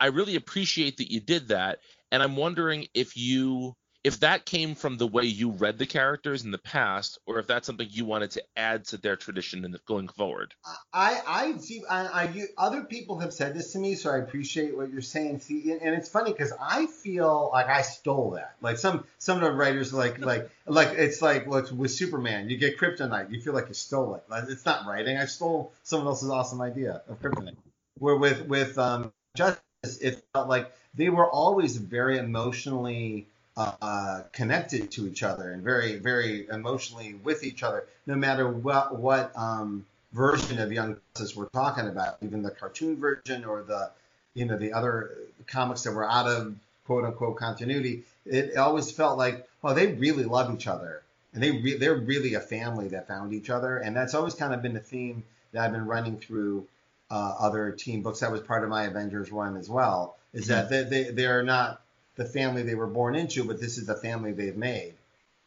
I 0.00 0.06
really 0.06 0.36
appreciate 0.36 0.98
that 0.98 1.12
you 1.12 1.20
did 1.20 1.48
that. 1.48 1.80
And 2.12 2.22
I'm 2.22 2.36
wondering 2.36 2.86
if 2.94 3.16
you 3.16 3.74
if 4.04 4.20
that 4.20 4.46
came 4.46 4.74
from 4.74 4.96
the 4.96 5.06
way 5.06 5.24
you 5.24 5.50
read 5.50 5.76
the 5.76 5.86
characters 5.86 6.44
in 6.44 6.50
the 6.50 6.58
past, 6.58 7.18
or 7.26 7.38
if 7.40 7.46
that's 7.46 7.66
something 7.66 7.88
you 7.90 8.04
wanted 8.04 8.30
to 8.32 8.42
add 8.56 8.84
to 8.86 8.96
their 8.96 9.16
tradition 9.16 9.64
and 9.64 9.78
going 9.86 10.08
forward. 10.08 10.54
I, 10.92 11.20
I 11.26 11.56
see. 11.58 11.82
I, 11.88 12.06
I, 12.06 12.46
other 12.56 12.82
people 12.84 13.18
have 13.18 13.32
said 13.32 13.54
this 13.54 13.72
to 13.72 13.78
me, 13.78 13.96
so 13.96 14.10
I 14.10 14.18
appreciate 14.18 14.76
what 14.76 14.90
you're 14.90 15.02
saying. 15.02 15.40
See, 15.40 15.72
and 15.72 15.94
it's 15.94 16.08
funny 16.08 16.32
because 16.32 16.52
I 16.60 16.86
feel 16.86 17.50
like 17.52 17.66
I 17.66 17.82
stole 17.82 18.30
that. 18.32 18.54
Like 18.60 18.78
some 18.78 19.04
some 19.18 19.38
of 19.38 19.42
the 19.42 19.52
writers, 19.52 19.92
like 19.92 20.20
like 20.20 20.48
like 20.66 20.90
it's 20.96 21.20
like 21.20 21.46
look 21.46 21.70
with 21.72 21.90
Superman, 21.90 22.48
you 22.48 22.56
get 22.56 22.78
kryptonite, 22.78 23.32
you 23.32 23.40
feel 23.40 23.52
like 23.52 23.68
you 23.68 23.74
stole 23.74 24.14
it. 24.14 24.22
Like, 24.28 24.44
it's 24.48 24.64
not 24.64 24.86
writing. 24.86 25.16
I 25.16 25.24
stole 25.24 25.72
someone 25.82 26.06
else's 26.06 26.30
awesome 26.30 26.60
idea 26.60 27.02
of 27.08 27.20
kryptonite. 27.20 27.56
Where 27.98 28.16
with 28.16 28.46
with 28.46 28.78
um, 28.78 29.12
Justice, 29.36 29.98
it 30.00 30.24
felt 30.32 30.48
like 30.48 30.72
they 30.94 31.10
were 31.10 31.28
always 31.28 31.76
very 31.76 32.18
emotionally 32.18 33.26
uh, 33.58 34.22
connected 34.32 34.90
to 34.92 35.06
each 35.08 35.22
other 35.22 35.50
and 35.50 35.62
very, 35.62 35.96
very 35.98 36.46
emotionally 36.48 37.14
with 37.24 37.42
each 37.42 37.62
other, 37.62 37.86
no 38.06 38.14
matter 38.14 38.48
what 38.48 38.96
what 38.96 39.32
um, 39.36 39.84
version 40.12 40.60
of 40.60 40.72
Young 40.72 40.96
Justice 41.14 41.36
we're 41.36 41.48
talking 41.48 41.88
about, 41.88 42.18
even 42.22 42.42
the 42.42 42.50
cartoon 42.50 42.96
version 42.96 43.44
or 43.44 43.62
the 43.62 43.90
you 44.34 44.44
know 44.44 44.56
the 44.56 44.72
other 44.72 45.16
comics 45.48 45.82
that 45.82 45.92
were 45.92 46.08
out 46.08 46.26
of 46.26 46.54
quote 46.86 47.04
unquote 47.04 47.36
continuity. 47.36 48.04
It 48.24 48.56
always 48.56 48.92
felt 48.92 49.18
like, 49.18 49.48
well, 49.60 49.74
they 49.74 49.88
really 49.88 50.24
love 50.24 50.54
each 50.54 50.68
other, 50.68 51.02
and 51.34 51.42
they 51.42 51.50
re- 51.50 51.78
they're 51.78 51.96
really 51.96 52.34
a 52.34 52.40
family 52.40 52.88
that 52.88 53.08
found 53.08 53.32
each 53.32 53.50
other, 53.50 53.78
and 53.78 53.96
that's 53.96 54.14
always 54.14 54.34
kind 54.34 54.54
of 54.54 54.62
been 54.62 54.74
the 54.74 54.80
theme 54.80 55.24
that 55.52 55.64
I've 55.64 55.72
been 55.72 55.86
running 55.86 56.18
through 56.18 56.66
uh, 57.10 57.34
other 57.40 57.72
team 57.72 58.02
books. 58.02 58.20
That 58.20 58.30
was 58.30 58.40
part 58.40 58.62
of 58.62 58.70
my 58.70 58.84
Avengers 58.84 59.32
run 59.32 59.56
as 59.56 59.68
well. 59.68 60.16
Is 60.32 60.46
that 60.48 60.68
they, 60.68 60.84
they 60.84 61.04
they're 61.10 61.42
not 61.42 61.80
the 62.18 62.24
family 62.24 62.64
they 62.64 62.74
were 62.74 62.88
born 62.88 63.14
into, 63.14 63.44
but 63.44 63.60
this 63.60 63.78
is 63.78 63.86
the 63.86 63.94
family 63.94 64.32
they've 64.32 64.56
made. 64.56 64.92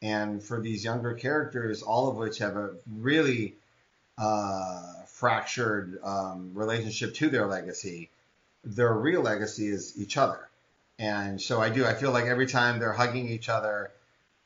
And 0.01 0.41
for 0.41 0.59
these 0.59 0.83
younger 0.83 1.13
characters, 1.13 1.83
all 1.83 2.09
of 2.09 2.15
which 2.15 2.39
have 2.39 2.55
a 2.55 2.71
really 2.97 3.55
uh, 4.17 5.03
fractured 5.05 5.99
um, 6.01 6.51
relationship 6.55 7.13
to 7.15 7.29
their 7.29 7.45
legacy, 7.45 8.09
their 8.63 8.93
real 8.93 9.21
legacy 9.21 9.67
is 9.67 9.93
each 10.01 10.17
other. 10.17 10.47
And 10.97 11.41
so 11.41 11.61
I 11.61 11.69
do. 11.69 11.85
I 11.85 11.93
feel 11.93 12.11
like 12.11 12.25
every 12.25 12.47
time 12.47 12.79
they're 12.79 12.93
hugging 12.93 13.27
each 13.27 13.49
other, 13.49 13.91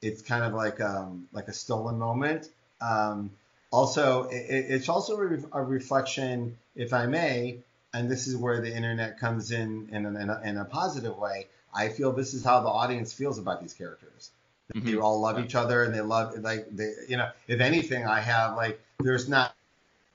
it's 0.01 0.21
kind 0.21 0.43
of 0.43 0.53
like 0.53 0.81
um, 0.81 1.27
like 1.31 1.47
a 1.47 1.53
stolen 1.53 1.99
moment. 1.99 2.49
Um, 2.81 3.29
also, 3.71 4.23
it, 4.29 4.65
it's 4.69 4.89
also 4.89 5.19
a, 5.19 5.59
a 5.59 5.63
reflection, 5.63 6.57
if 6.75 6.91
I 6.91 7.05
may, 7.05 7.59
and 7.95 8.11
this 8.11 8.27
is 8.27 8.35
where 8.35 8.59
the 8.61 8.75
internet 8.75 9.17
comes 9.19 9.51
in 9.51 9.87
in 9.91 10.05
a, 10.05 10.09
in 10.09 10.29
a, 10.29 10.41
in 10.43 10.57
a 10.57 10.65
positive 10.65 11.17
way. 11.17 11.47
I 11.73 11.89
feel 11.89 12.11
this 12.11 12.33
is 12.33 12.43
how 12.43 12.61
the 12.61 12.69
audience 12.69 13.13
feels 13.13 13.39
about 13.39 13.61
these 13.61 13.73
characters. 13.73 14.31
They 14.73 14.79
Mhm. 14.81 15.01
all 15.01 15.21
love 15.21 15.39
each 15.39 15.55
other, 15.55 15.83
and 15.83 15.93
they 15.93 16.01
love 16.01 16.37
like 16.39 16.67
they, 16.75 16.91
you 17.07 17.17
know. 17.17 17.29
If 17.47 17.61
anything, 17.61 18.05
I 18.05 18.19
have 18.19 18.57
like 18.57 18.79
there's 18.99 19.29
not 19.29 19.55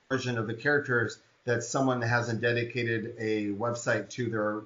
a 0.09 0.15
version 0.15 0.37
of 0.37 0.45
the 0.47 0.53
characters 0.53 1.19
that 1.45 1.63
someone 1.63 2.01
hasn't 2.01 2.41
dedicated 2.41 3.15
a 3.17 3.47
website 3.47 4.09
to 4.11 4.29
their 4.29 4.61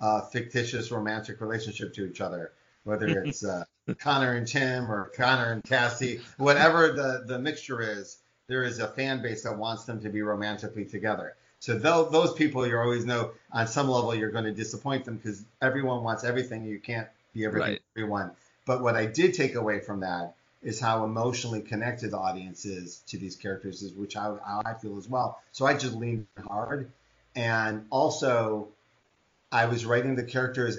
uh, 0.00 0.20
fictitious 0.26 0.90
romantic 0.92 1.40
relationship 1.40 1.94
to 1.94 2.06
each 2.06 2.20
other, 2.20 2.52
whether 2.84 3.08
it's 3.24 3.44
uh, 3.44 3.64
Connor 3.98 4.34
and 4.34 4.46
Tim 4.46 4.90
or 4.92 5.10
Connor 5.16 5.52
and 5.52 5.64
Cassie, 5.64 6.20
whatever 6.36 6.92
the 6.92 7.24
the 7.26 7.38
mixture 7.38 7.80
is. 7.80 8.18
There 8.46 8.62
is 8.64 8.78
a 8.80 8.88
fan 8.88 9.22
base 9.22 9.42
that 9.44 9.56
wants 9.56 9.84
them 9.84 10.00
to 10.02 10.08
be 10.10 10.22
romantically 10.22 10.84
together. 10.84 11.34
So 11.60 11.78
those 11.78 12.32
people, 12.32 12.66
you 12.66 12.78
always 12.78 13.04
know 13.04 13.32
on 13.52 13.66
some 13.66 13.88
level 13.88 14.14
you're 14.14 14.30
going 14.30 14.44
to 14.44 14.52
disappoint 14.52 15.04
them 15.04 15.16
because 15.16 15.44
everyone 15.60 16.02
wants 16.02 16.24
everything. 16.24 16.64
You 16.64 16.80
can't 16.80 17.06
be 17.34 17.44
everything 17.44 17.72
Right. 17.72 17.82
to 17.94 18.00
everyone. 18.00 18.30
But 18.66 18.82
what 18.82 18.96
I 18.96 19.04
did 19.06 19.34
take 19.34 19.54
away 19.54 19.80
from 19.80 20.00
that 20.00 20.34
is 20.62 20.80
how 20.80 21.04
emotionally 21.04 21.60
connected 21.60 22.12
the 22.12 22.18
audience 22.18 22.64
is 22.64 23.02
to 23.08 23.18
these 23.18 23.36
characters, 23.36 23.82
is 23.82 23.92
which 23.92 24.16
I, 24.16 24.34
I 24.64 24.74
feel 24.74 24.96
as 24.98 25.08
well. 25.08 25.40
So 25.52 25.66
I 25.66 25.76
just 25.76 25.94
leaned 25.94 26.26
hard, 26.46 26.90
and 27.36 27.86
also 27.90 28.68
I 29.52 29.66
was 29.66 29.84
writing 29.84 30.16
the 30.16 30.24
characters 30.24 30.78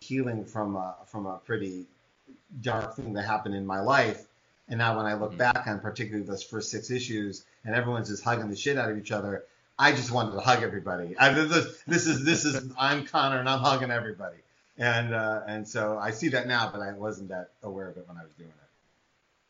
healing 0.00 0.44
from 0.44 0.74
a, 0.76 0.94
from 1.06 1.26
a 1.26 1.38
pretty 1.38 1.86
dark 2.62 2.96
thing 2.96 3.12
that 3.12 3.24
happened 3.24 3.54
in 3.54 3.66
my 3.66 3.80
life, 3.80 4.26
And 4.68 4.78
now 4.78 4.96
when 4.96 5.04
I 5.06 5.14
look 5.14 5.32
Mhm. 5.32 5.38
back 5.38 5.66
on 5.66 5.80
particularly 5.80 6.24
those 6.24 6.44
first 6.44 6.70
six 6.70 6.90
issues, 6.92 7.44
and 7.64 7.74
everyone's 7.74 8.08
just 8.08 8.22
hugging 8.22 8.48
the 8.48 8.54
shit 8.56 8.78
out 8.78 8.88
of 8.88 8.96
each 8.98 9.10
other, 9.10 9.44
I 9.80 9.92
just 9.92 10.10
wanted 10.10 10.32
to 10.32 10.40
hug 10.40 10.62
everybody. 10.62 11.16
I, 11.18 11.32
this, 11.32 11.82
this 11.86 12.06
is 12.06 12.22
this 12.22 12.44
is 12.44 12.70
I'm 12.78 13.06
Connor 13.06 13.40
and 13.40 13.48
I'm 13.48 13.60
hugging 13.60 13.90
everybody. 13.90 14.36
And 14.76 15.14
uh, 15.14 15.40
and 15.46 15.66
so 15.66 15.98
I 15.98 16.10
see 16.10 16.28
that 16.28 16.46
now, 16.46 16.70
but 16.70 16.82
I 16.82 16.92
wasn't 16.92 17.30
that 17.30 17.52
aware 17.62 17.88
of 17.88 17.96
it 17.96 18.06
when 18.06 18.18
I 18.18 18.22
was 18.22 18.34
doing 18.34 18.50
it. 18.50 18.54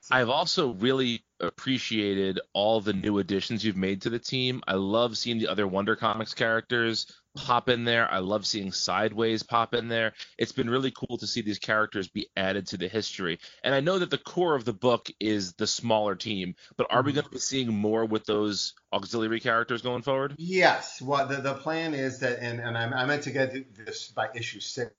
I've 0.09 0.29
also 0.29 0.71
really 0.75 1.23
appreciated 1.41 2.41
all 2.53 2.81
the 2.81 2.93
new 2.93 3.19
additions 3.19 3.65
you've 3.65 3.77
made 3.77 4.03
to 4.03 4.11
the 4.11 4.19
team. 4.19 4.63
I 4.67 4.75
love 4.75 5.17
seeing 5.17 5.39
the 5.39 5.49
other 5.49 5.67
Wonder 5.67 5.97
Comics 5.97 6.35
characters 6.35 7.07
pop 7.37 7.69
in 7.69 7.85
there. 7.85 8.11
I 8.11 8.19
love 8.19 8.45
seeing 8.47 8.73
Sideways 8.73 9.43
pop 9.43 9.75
in 9.75 9.89
there. 9.89 10.13
It's 10.37 10.53
been 10.53 10.69
really 10.69 10.91
cool 10.91 11.17
to 11.19 11.27
see 11.27 11.43
these 11.43 11.59
characters 11.61 12.09
be 12.09 12.27
added 12.37 12.67
to 12.69 12.77
the 12.77 12.89
history. 12.89 13.39
And 13.63 13.75
I 13.75 13.81
know 13.81 13.99
that 14.01 14.11
the 14.11 14.19
core 14.19 14.55
of 14.57 14.65
the 14.65 14.73
book 14.73 15.09
is 15.21 15.53
the 15.55 15.67
smaller 15.67 16.17
team, 16.17 16.57
but 16.77 16.89
are 16.91 17.03
we 17.03 17.13
Mhm. 17.13 17.17
going 17.17 17.25
to 17.27 17.31
be 17.31 17.39
seeing 17.39 17.73
more 17.73 18.05
with 18.05 18.25
those 18.25 18.75
auxiliary 18.93 19.41
characters 19.41 19.83
going 19.83 20.03
forward? 20.03 20.35
Yes. 20.39 21.01
Well, 21.01 21.27
the, 21.29 21.37
the 21.37 21.55
plan 21.55 21.95
is 21.95 22.19
that, 22.21 22.41
and, 22.41 22.61
and 22.61 22.77
I, 22.77 22.83
I 23.03 23.07
meant 23.07 23.23
to 23.25 23.31
get 23.31 23.77
this 23.77 24.09
by 24.09 24.29
issue 24.35 24.61
six, 24.61 24.91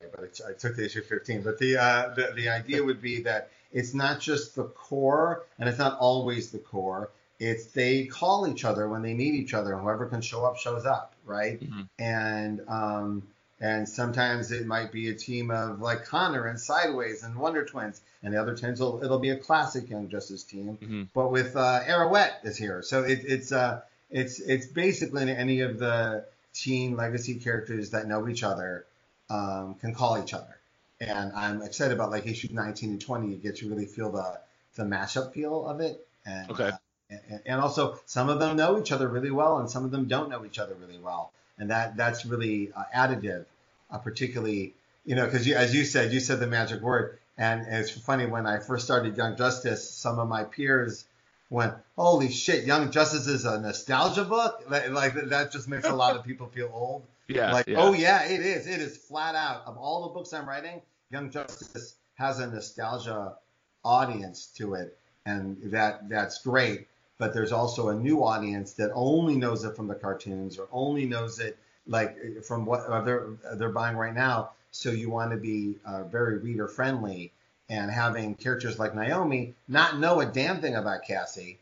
but 0.00 0.24
it's, 0.24 0.40
I 0.40 0.52
took 0.52 0.76
the 0.76 0.84
issue 0.84 1.02
15. 1.02 1.42
But 1.42 1.58
the, 1.58 1.76
uh, 1.76 2.14
the 2.14 2.32
the 2.34 2.48
idea 2.50 2.82
would 2.84 3.02
be 3.02 3.22
that 3.22 3.50
it's 3.72 3.94
not 3.94 4.20
just 4.20 4.54
the 4.56 4.64
core, 4.64 5.44
and 5.58 5.68
it's 5.68 5.78
not 5.78 5.98
always 5.98 6.50
the 6.50 6.58
core. 6.58 7.10
It's 7.38 7.66
they 7.66 8.04
call 8.04 8.46
each 8.48 8.64
other 8.64 8.88
when 8.88 9.02
they 9.02 9.14
need 9.14 9.34
each 9.34 9.54
other, 9.54 9.72
and 9.72 9.82
whoever 9.82 10.06
can 10.06 10.20
show 10.20 10.44
up 10.44 10.58
shows 10.58 10.84
up, 10.84 11.14
right? 11.24 11.60
Mhm. 11.60 11.88
And 11.98 12.60
um, 12.68 13.22
and 13.60 13.88
sometimes 13.88 14.52
it 14.52 14.66
might 14.66 14.90
be 14.92 15.08
a 15.10 15.14
team 15.14 15.50
of 15.50 15.80
like 15.80 16.04
Connor 16.04 16.46
and 16.46 16.58
Sideways 16.60 17.22
and 17.22 17.36
Wonder 17.36 17.64
Twins, 17.64 18.00
and 18.22 18.32
the 18.34 18.40
other 18.40 18.56
times 18.56 18.80
it'll, 18.80 19.02
it'll 19.04 19.18
be 19.18 19.30
a 19.30 19.36
classic 19.36 19.88
Young 19.88 20.08
Justice 20.08 20.44
team 20.44 20.78
Mhm. 20.82 21.08
but 21.14 21.30
with 21.30 21.56
uh, 21.56 21.80
Arrowette 21.86 22.44
is 22.44 22.56
here, 22.56 22.82
so 22.82 23.04
it, 23.04 23.20
it's 23.24 23.52
uh, 23.52 23.80
it's 24.10 24.38
it's 24.40 24.66
basically 24.66 25.30
any 25.30 25.60
of 25.60 25.78
the 25.78 26.24
teen 26.52 26.96
legacy 26.96 27.36
characters 27.36 27.90
that 27.90 28.06
know 28.06 28.28
each 28.28 28.42
other 28.42 28.84
um, 29.30 29.74
can 29.76 29.94
call 29.94 30.22
each 30.22 30.34
other, 30.34 30.56
and 31.00 31.32
I'm 31.34 31.62
excited 31.62 31.94
about 31.94 32.10
like 32.10 32.26
issues 32.26 32.50
19 32.50 32.90
and 32.90 33.00
20. 33.00 33.28
You 33.28 33.36
get 33.36 33.56
to 33.56 33.68
really 33.68 33.86
feel 33.86 34.10
the 34.12 34.40
the 34.76 34.84
mashup 34.84 35.32
feel 35.32 35.66
of 35.66 35.80
it, 35.80 36.06
and 36.26 36.50
Okay. 36.50 36.70
uh, 36.70 36.76
and, 37.10 37.40
and 37.46 37.60
also 37.60 37.98
some 38.06 38.28
of 38.28 38.38
them 38.38 38.56
know 38.56 38.78
each 38.78 38.92
other 38.92 39.08
really 39.08 39.30
well, 39.30 39.58
and 39.58 39.70
some 39.70 39.84
of 39.84 39.90
them 39.90 40.06
don't 40.06 40.28
know 40.30 40.44
each 40.44 40.58
other 40.58 40.74
really 40.74 40.98
well, 40.98 41.32
and 41.58 41.70
that 41.70 41.96
that's 41.96 42.26
really 42.26 42.72
uh, 42.76 42.84
additive, 42.94 43.46
uh, 43.90 43.98
particularly 43.98 44.74
you 45.04 45.16
know 45.16 45.24
because 45.24 45.46
you, 45.46 45.54
as 45.54 45.74
you 45.74 45.84
said, 45.84 46.12
you 46.12 46.20
said 46.20 46.38
the 46.40 46.46
magic 46.46 46.82
word, 46.82 47.18
and 47.38 47.66
it's 47.66 47.90
funny 47.90 48.26
when 48.26 48.46
I 48.46 48.58
first 48.58 48.84
started 48.84 49.16
Young 49.16 49.36
Justice, 49.36 49.88
some 49.90 50.18
of 50.18 50.28
my 50.28 50.44
peers 50.44 51.04
went, 51.48 51.74
"Holy 51.96 52.30
shit, 52.30 52.64
Young 52.66 52.90
Justice 52.90 53.26
is 53.26 53.44
a 53.46 53.58
nostalgia 53.60 54.24
book!" 54.24 54.64
Like, 54.68 54.90
like 54.90 55.14
that 55.30 55.50
just 55.50 55.66
makes 55.66 55.88
a 55.88 55.94
lot 55.94 56.16
of 56.16 56.24
people 56.24 56.48
feel 56.48 56.70
old. 56.72 57.04
Yeah. 57.30 57.52
like, 57.52 57.66
yeah. 57.66 57.78
oh 57.78 57.92
yeah, 57.92 58.24
it 58.24 58.40
is. 58.40 58.66
It 58.66 58.80
is 58.80 58.96
flat 58.96 59.34
out 59.34 59.62
of 59.66 59.76
all 59.76 60.08
the 60.08 60.14
books 60.14 60.32
I'm 60.32 60.48
writing, 60.48 60.82
Young 61.10 61.30
Justice 61.30 61.94
has 62.14 62.38
a 62.38 62.46
nostalgia 62.46 63.36
audience 63.84 64.46
to 64.56 64.74
it, 64.74 64.98
and 65.26 65.56
that 65.70 66.08
that's 66.08 66.42
great. 66.42 66.86
But 67.18 67.34
there's 67.34 67.52
also 67.52 67.90
a 67.90 67.94
new 67.94 68.24
audience 68.24 68.72
that 68.74 68.90
only 68.94 69.36
knows 69.36 69.64
it 69.64 69.76
from 69.76 69.88
the 69.88 69.94
cartoons 69.94 70.58
or 70.58 70.68
only 70.72 71.04
knows 71.04 71.38
it 71.38 71.58
like 71.86 72.42
from 72.44 72.64
what 72.64 73.04
they're 73.04 73.28
they're 73.54 73.70
buying 73.70 73.96
right 73.96 74.14
now. 74.14 74.50
So 74.70 74.90
you 74.90 75.10
want 75.10 75.32
to 75.32 75.36
be 75.36 75.76
uh, 75.84 76.04
very 76.04 76.38
reader 76.38 76.68
friendly 76.68 77.32
and 77.68 77.90
having 77.90 78.34
characters 78.34 78.78
like 78.78 78.94
Naomi 78.94 79.54
not 79.68 79.98
know 79.98 80.20
a 80.20 80.26
damn 80.26 80.60
thing 80.60 80.76
about 80.76 81.02
Cassie 81.02 81.58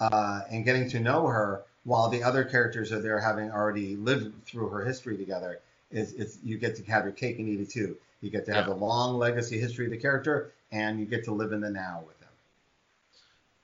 uh, 0.00 0.42
and 0.50 0.64
getting 0.64 0.88
to 0.90 1.00
know 1.00 1.26
her 1.26 1.62
while 1.86 2.08
the 2.08 2.22
other 2.24 2.44
characters 2.44 2.90
are 2.90 3.00
there 3.00 3.20
having 3.20 3.50
already 3.50 3.94
lived 3.94 4.44
through 4.44 4.68
her 4.68 4.84
history 4.84 5.16
together. 5.16 5.60
Is 5.92 6.12
it's 6.14 6.36
you 6.42 6.58
get 6.58 6.74
to 6.76 6.84
have 6.84 7.04
your 7.04 7.12
cake 7.12 7.38
and 7.38 7.48
eat 7.48 7.60
it 7.60 7.70
too. 7.70 7.96
You 8.20 8.28
get 8.28 8.44
to 8.46 8.52
have 8.52 8.66
Yeah. 8.66 8.74
the 8.74 8.80
long 8.80 9.18
legacy 9.18 9.58
history 9.58 9.84
of 9.86 9.92
the 9.92 9.96
character, 9.96 10.52
and 10.72 10.98
you 10.98 11.06
get 11.06 11.24
to 11.24 11.32
live 11.32 11.52
in 11.52 11.60
the 11.60 11.70
now 11.70 12.02
with 12.04 12.18
them. 12.18 12.28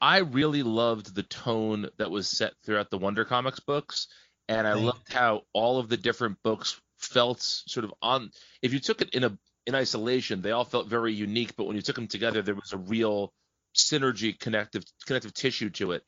I 0.01 0.19
really 0.19 0.63
loved 0.63 1.15
the 1.15 1.25
tone 1.25 1.91
that 1.97 2.13
was 2.13 2.29
set 2.29 2.53
throughout 2.63 2.91
the 2.91 2.99
Wonder 2.99 3.25
Comics 3.25 3.59
books, 3.59 4.07
and 4.49 4.69
I 4.69 4.75
Thank 4.75 4.87
loved 4.87 5.13
how 5.13 5.43
all 5.53 5.81
of 5.81 5.89
the 5.89 5.97
different 5.97 6.41
books 6.45 6.81
felt 6.99 7.43
sort 7.43 7.85
of 7.85 7.93
on. 8.01 8.31
If 8.63 8.73
you 8.73 8.79
took 8.79 9.03
it 9.03 9.11
in 9.11 9.25
a 9.25 9.37
in 9.67 9.75
isolation, 9.75 10.43
they 10.43 10.53
all 10.53 10.65
felt 10.65 10.87
very 10.87 11.13
unique, 11.13 11.57
but 11.57 11.65
when 11.65 11.75
you 11.75 11.83
took 11.83 11.97
them 11.97 12.09
together, 12.09 12.43
there 12.43 12.55
was 12.55 12.73
a 12.73 12.79
real 12.79 13.33
synergy, 13.75 14.39
connective 14.39 14.85
connective 15.07 15.35
tissue 15.35 15.71
to 15.71 15.93
it. 15.93 16.05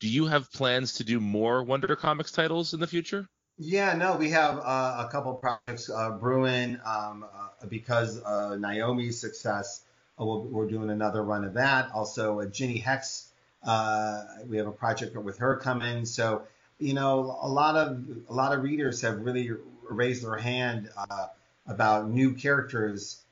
Do 0.00 0.08
you 0.08 0.26
have 0.26 0.52
plans 0.52 0.94
to 0.94 1.04
do 1.04 1.18
more 1.20 1.62
Wonder 1.62 1.96
Comics 1.96 2.32
titles 2.32 2.72
in 2.74 2.80
the 2.80 2.86
future? 2.86 3.28
Yeah, 3.58 3.94
no, 3.94 4.16
we 4.16 4.30
have 4.30 4.58
uh, 4.58 5.04
a 5.06 5.08
couple 5.10 5.34
projects 5.34 5.90
uh, 5.90 6.10
brewing 6.10 6.78
um, 6.84 7.24
uh, 7.24 7.66
because 7.66 8.22
Naomi's 8.58 9.20
success. 9.20 9.82
Uh, 10.20 10.24
we'll, 10.24 10.44
we're 10.44 10.68
doing 10.68 10.90
another 10.90 11.22
run 11.22 11.44
of 11.44 11.54
that. 11.54 11.90
Also, 11.92 12.40
uh, 12.40 12.46
Ginny 12.46 12.78
Hex, 12.78 13.32
uh, 13.64 14.22
we 14.46 14.56
have 14.58 14.68
a 14.68 14.72
project 14.72 15.16
with 15.16 15.38
her 15.38 15.56
coming. 15.56 16.04
So, 16.04 16.42
you 16.78 16.94
know, 16.94 17.36
a 17.42 17.48
lot 17.48 17.74
of 17.74 18.04
a 18.28 18.32
lot 18.32 18.52
of 18.52 18.62
readers 18.62 19.00
have 19.02 19.18
really 19.18 19.50
raised 19.88 20.24
their 20.24 20.36
hand 20.36 20.90
about 21.66 22.08
new 22.08 22.34
characters 22.34 23.24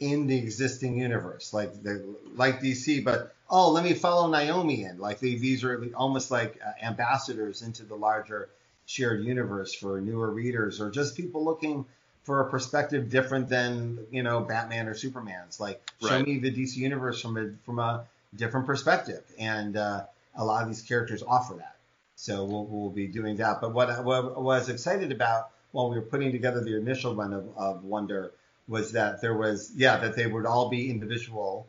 in 0.00 0.26
the 0.26 0.36
existing 0.38 0.96
universe, 0.98 1.52
like 1.52 1.82
the 1.82 2.04
like 2.36 2.60
DC, 2.60 3.02
but 3.04 3.34
oh, 3.50 3.72
let 3.72 3.82
me 3.84 3.94
follow 3.94 4.28
Naomi 4.28 4.84
in. 4.84 4.98
Like 4.98 5.18
they, 5.18 5.34
these 5.34 5.64
are 5.64 5.84
almost 5.94 6.30
like 6.30 6.60
uh, 6.64 6.84
ambassadors 6.84 7.62
into 7.62 7.84
the 7.84 7.96
larger 7.96 8.48
shared 8.86 9.24
universe 9.24 9.74
for 9.74 10.00
newer 10.00 10.30
readers 10.30 10.80
or 10.80 10.90
just 10.90 11.16
people 11.16 11.44
looking 11.44 11.84
for 12.24 12.40
a 12.40 12.50
perspective 12.50 13.10
different 13.10 13.48
than 13.48 13.98
you 14.10 14.22
know 14.22 14.40
Batman 14.40 14.86
or 14.88 14.94
Superman's. 14.94 15.58
Like 15.60 15.82
show 16.00 16.08
me 16.22 16.38
the 16.38 16.50
DC 16.52 16.76
universe 16.76 17.20
from 17.20 17.36
a 17.36 17.50
from 17.64 17.78
a 17.78 18.04
different 18.36 18.66
perspective, 18.66 19.22
and 19.38 19.76
uh, 19.76 20.04
a 20.36 20.44
lot 20.44 20.62
of 20.62 20.68
these 20.68 20.82
characters 20.82 21.22
offer 21.26 21.54
that. 21.54 21.76
So 22.14 22.44
we'll, 22.44 22.64
we'll 22.66 22.90
be 22.90 23.06
doing 23.06 23.36
that. 23.36 23.60
But 23.60 23.72
what, 23.72 23.90
I- 23.90 24.00
what 24.00 24.16
I 24.36 24.40
was 24.40 24.68
excited 24.68 25.12
about 25.12 25.50
while 25.72 25.88
we 25.88 25.96
were 25.96 26.02
putting 26.04 26.32
together 26.32 26.60
the 26.62 26.76
initial 26.76 27.14
run 27.14 27.32
of, 27.32 27.48
of 27.56 27.84
Wonder 27.84 28.32
was 28.68 28.92
that 28.92 29.20
there 29.20 29.36
was 29.36 29.72
yeah 29.74 29.96
that 29.98 30.14
they 30.14 30.26
would 30.26 30.46
all 30.46 30.68
be 30.68 30.90
individual, 30.90 31.66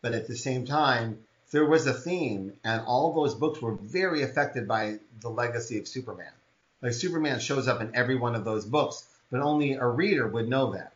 but 0.00 0.14
at 0.14 0.28
the 0.28 0.36
same 0.36 0.64
time 0.64 1.18
there 1.50 1.64
was 1.64 1.86
a 1.86 1.94
theme, 1.94 2.52
and 2.62 2.82
all 2.82 3.12
those 3.12 3.34
books 3.34 3.60
were 3.60 3.74
very 3.74 4.22
affected 4.22 4.68
by 4.68 4.98
the 5.20 5.30
legacy 5.30 5.78
of 5.78 5.88
Superman. 5.88 6.32
Like 6.82 6.92
Superman 6.92 7.40
shows 7.40 7.66
up 7.66 7.80
in 7.80 7.96
every 7.96 8.16
one 8.16 8.34
of 8.34 8.44
those 8.44 8.64
books, 8.64 9.06
but 9.30 9.40
only 9.40 9.72
a 9.72 9.86
reader 9.86 10.28
would 10.28 10.48
know 10.48 10.72
that, 10.72 10.92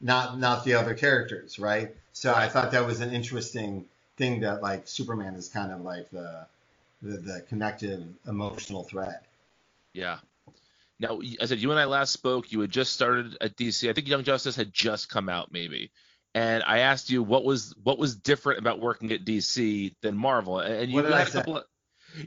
not 0.00 0.38
not 0.38 0.64
the 0.64 0.74
other 0.74 0.94
characters, 0.94 1.58
right? 1.58 1.94
So 2.12 2.32
I 2.32 2.48
thought 2.48 2.72
that 2.72 2.86
was 2.86 3.00
an 3.00 3.12
interesting 3.12 3.86
thing 4.16 4.40
that 4.40 4.62
like 4.62 4.88
Superman 4.88 5.34
is 5.34 5.48
kind 5.48 5.72
of 5.72 5.80
like 5.80 6.10
the 6.10 6.46
the, 7.02 7.18
the 7.18 7.40
connective 7.48 8.04
emotional 8.26 8.84
thread. 8.84 9.20
Yeah. 9.92 10.18
Now, 10.98 11.20
I 11.40 11.44
said 11.46 11.58
you 11.58 11.70
and 11.70 11.80
I 11.80 11.84
last 11.84 12.12
spoke. 12.12 12.50
You 12.52 12.60
had 12.60 12.70
just 12.70 12.92
started 12.92 13.36
at 13.40 13.56
DC. 13.56 13.88
I 13.88 13.92
think 13.92 14.08
Young 14.08 14.24
Justice 14.24 14.56
had 14.56 14.72
just 14.72 15.08
come 15.08 15.28
out, 15.28 15.52
maybe. 15.52 15.90
And 16.34 16.62
I 16.66 16.78
asked 16.80 17.10
you 17.10 17.22
what 17.22 17.44
was 17.44 17.74
what 17.82 17.98
was 17.98 18.16
different 18.16 18.58
about 18.60 18.80
working 18.80 19.12
at 19.12 19.24
DC 19.24 19.94
than 20.02 20.16
Marvel. 20.16 20.58
And 20.60 20.90
you 20.90 21.02
did 21.02 21.12
I 21.12 21.18
had 21.18 21.28
a 21.28 21.30
say? 21.30 21.38
couple 21.38 21.58
of. 21.58 21.64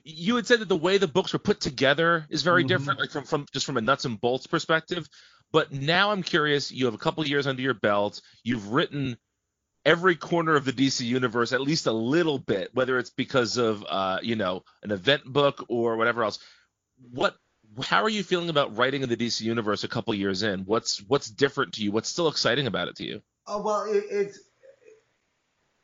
You 0.03 0.35
had 0.35 0.45
said 0.45 0.59
that 0.59 0.69
the 0.69 0.75
way 0.75 0.97
the 0.97 1.07
books 1.07 1.33
were 1.33 1.39
put 1.39 1.59
together 1.61 2.25
is 2.29 2.43
very 2.43 2.63
Mhm. 2.63 2.67
different, 2.67 2.99
like 2.99 3.11
from, 3.11 3.23
from 3.23 3.45
just 3.53 3.65
from 3.65 3.77
a 3.77 3.81
nuts 3.81 4.05
and 4.05 4.19
bolts 4.19 4.45
perspective. 4.45 5.07
But 5.51 5.71
now 5.71 6.11
I'm 6.11 6.21
curious. 6.21 6.71
You 6.71 6.85
have 6.85 6.93
a 6.93 6.99
couple 6.99 7.23
of 7.23 7.29
years 7.29 7.47
under 7.47 7.61
your 7.61 7.73
belt. 7.73 8.21
You've 8.43 8.67
written 8.71 9.17
every 9.85 10.15
corner 10.15 10.55
of 10.55 10.65
the 10.65 10.73
DC 10.73 11.05
universe 11.05 11.53
at 11.53 11.61
least 11.61 11.87
a 11.87 11.91
little 11.91 12.37
bit, 12.37 12.69
whether 12.73 12.99
it's 12.99 13.09
because 13.09 13.57
of 13.57 13.83
uh, 13.87 14.19
you 14.21 14.35
know 14.35 14.63
an 14.83 14.91
event 14.91 15.23
book 15.25 15.65
or 15.69 15.97
whatever 15.97 16.23
else. 16.23 16.39
What 17.11 17.35
how 17.83 18.03
are 18.03 18.09
you 18.09 18.23
feeling 18.23 18.49
about 18.49 18.77
writing 18.77 19.03
in 19.03 19.09
the 19.09 19.17
DC 19.17 19.41
universe 19.41 19.83
a 19.83 19.87
couple 19.87 20.13
years 20.13 20.43
in? 20.43 20.61
What's 20.61 20.99
what's 21.07 21.29
different 21.29 21.73
to 21.73 21.83
you? 21.83 21.91
What's 21.91 22.09
still 22.09 22.27
exciting 22.27 22.67
about 22.67 22.87
it 22.87 22.95
to 22.97 23.05
you? 23.05 23.21
Oh 23.47 23.61
well, 23.61 23.85
it, 23.85 24.03
it's 24.09 24.39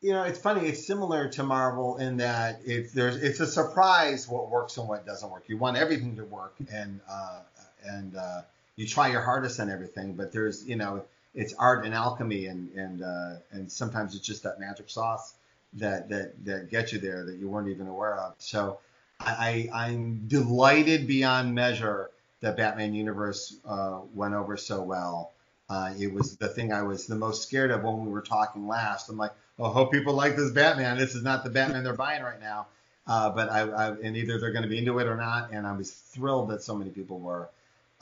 you 0.02 0.14
know 0.14 0.24
it's 0.24 0.40
funny. 0.40 0.68
It's 0.68 0.86
similar 0.86 1.30
to 1.30 1.44
Marvel 1.44 1.98
in 1.98 2.18
that 2.18 2.62
it's 2.66 2.94
there's 2.94 3.18
it's 3.18 3.40
a 3.40 3.48
surprise 3.48 4.28
what 4.28 4.50
works 4.50 4.78
and 4.78 4.88
what 4.88 5.06
doesn't 5.06 5.30
work. 5.30 5.46
You 5.48 5.58
want 5.58 5.78
everything 5.78 6.16
to 6.18 6.24
work 6.24 6.56
and 6.72 7.00
uh, 7.10 7.40
and 7.84 8.16
uh, 8.16 8.42
you 8.76 8.88
try 8.88 9.10
your 9.10 9.22
hardest 9.22 9.60
on 9.60 9.70
everything, 9.70 10.14
but 10.14 10.32
there's 10.32 10.66
you 10.68 10.76
know 10.76 11.06
it's 11.34 11.54
art 11.54 11.86
and 11.86 11.94
alchemy 11.94 12.48
and 12.48 12.72
and 12.74 13.04
uh, 13.04 13.36
and 13.52 13.72
sometimes 13.72 14.16
it's 14.16 14.26
just 14.26 14.44
that 14.44 14.60
magic 14.60 14.90
sauce 14.90 15.36
that 15.74 16.10
that 16.10 16.46
that 16.46 16.70
gets 16.70 16.94
you 16.94 17.00
there 17.00 17.26
that 17.26 17.38
you 17.38 17.50
weren't 17.50 17.70
even 17.70 17.88
aware 17.88 18.18
of. 18.18 18.34
So 18.40 18.80
I, 19.20 19.70
I'm 19.74 20.28
delighted 20.28 21.08
beyond 21.08 21.56
measure 21.56 22.12
that 22.42 22.58
Batman 22.58 22.94
universe 22.94 23.56
uh, 23.66 24.00
went 24.14 24.34
over 24.34 24.58
so 24.58 24.84
well. 24.84 25.32
Uh, 25.70 25.94
it 25.98 26.14
was 26.14 26.38
the 26.38 26.48
thing 26.48 26.72
I 26.72 26.84
was 26.84 27.08
the 27.08 27.16
most 27.16 27.44
scared 27.44 27.72
of 27.72 27.84
when 27.84 28.06
we 28.06 28.12
were 28.12 28.22
talking 28.22 28.68
last. 28.68 29.10
I'm 29.10 29.18
like, 29.18 29.32
oh, 29.58 29.66
I 29.66 29.74
hope 29.74 29.92
people 29.92 30.14
like 30.14 30.36
this 30.36 30.52
Batman. 30.52 30.98
This 30.98 31.16
is 31.16 31.24
not 31.24 31.44
the 31.44 31.50
Batman 31.50 31.84
they're 31.84 31.94
buying 31.94 32.22
right 32.22 32.40
now. 32.40 32.68
Uh, 33.08 33.30
but 33.30 33.52
I, 33.52 33.62
I, 33.62 33.88
and 33.92 34.18
either 34.18 34.40
they're 34.40 34.52
going 34.52 34.64
to 34.64 34.70
be 34.70 34.78
into 34.78 35.00
it 35.00 35.08
or 35.08 35.16
not. 35.16 35.52
And 35.52 35.66
I 35.66 35.72
was 35.74 35.92
thrilled 35.92 36.50
that 36.50 36.62
so 36.62 36.76
many 36.76 36.92
people 36.92 37.20
were. 37.20 37.50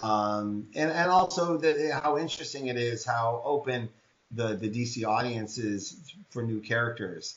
Um, 0.01 0.67
and, 0.75 0.91
and 0.91 1.09
also 1.09 1.61
how 1.91 2.17
interesting 2.17 2.67
it 2.67 2.77
is, 2.77 3.05
how 3.05 3.41
open 3.45 3.89
the, 4.31 4.55
the 4.55 4.69
DC 4.69 5.05
audience 5.07 5.57
is 5.57 5.95
for 6.31 6.41
new 6.41 6.59
characters 6.59 7.35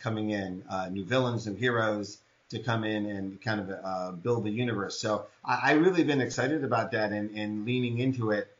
coming 0.00 0.30
in, 0.30 0.64
uh, 0.68 0.88
new 0.88 1.04
villains, 1.04 1.46
new 1.46 1.54
heroes 1.54 2.18
to 2.50 2.58
come 2.58 2.84
in 2.84 3.06
and 3.06 3.40
kind 3.42 3.60
of 3.60 3.70
uh, 3.84 4.12
build 4.12 4.44
the 4.44 4.50
universe. 4.50 4.98
So 4.98 5.26
I, 5.44 5.60
I 5.64 5.72
really 5.72 6.04
been 6.04 6.20
excited 6.20 6.64
about 6.64 6.92
that 6.92 7.12
and, 7.12 7.30
and 7.36 7.66
leaning 7.66 7.98
into 7.98 8.30
it 8.30 8.54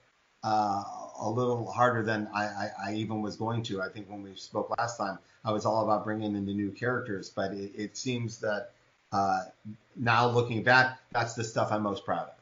uh, 0.44 0.82
a 1.20 1.28
little 1.28 1.70
harder 1.70 2.02
than 2.02 2.28
I, 2.34 2.44
I, 2.44 2.70
I, 2.86 2.94
even 2.94 3.22
was 3.22 3.36
going 3.36 3.62
to. 3.64 3.82
I 3.82 3.88
think 3.88 4.08
when 4.08 4.22
we 4.22 4.34
spoke 4.36 4.74
last 4.78 4.98
time, 4.98 5.18
I 5.44 5.52
was 5.52 5.64
all 5.64 5.84
about 5.84 6.04
bringing 6.04 6.36
in 6.36 6.46
the 6.46 6.54
new 6.54 6.70
characters, 6.70 7.30
but 7.30 7.52
it, 7.52 7.72
it 7.74 7.96
seems 7.96 8.38
that 8.38 8.70
uh, 9.10 9.44
now 9.96 10.28
looking 10.28 10.62
back, 10.62 11.00
that's 11.12 11.34
the 11.34 11.44
stuff 11.44 11.72
I'm 11.72 11.82
most 11.82 12.04
proud 12.04 12.28
of. 12.28 12.34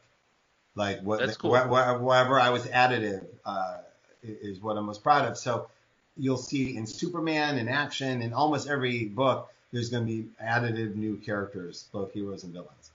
Like 0.75 1.01
what, 1.01 1.37
cool. 1.37 1.55
wh- 1.55 2.03
wherever 2.03 2.39
I 2.39 2.49
was 2.49 2.65
additive 2.65 3.25
uh, 3.45 3.77
is 4.21 4.61
what 4.61 4.77
I'm 4.77 4.85
most 4.85 5.01
proud 5.01 5.25
of. 5.25 5.37
So 5.37 5.69
you'll 6.17 6.37
see 6.37 6.75
in 6.75 6.85
Superman, 6.85 7.57
in 7.57 7.67
action, 7.67 8.21
in 8.21 8.33
almost 8.33 8.67
every 8.67 9.05
book, 9.05 9.51
there's 9.71 9.89
going 9.89 10.05
to 10.05 10.07
be 10.07 10.29
additive 10.41 10.95
new 10.95 11.17
characters, 11.17 11.87
both 11.91 12.13
heroes 12.13 12.43
and 12.43 12.53
villains. 12.53 12.91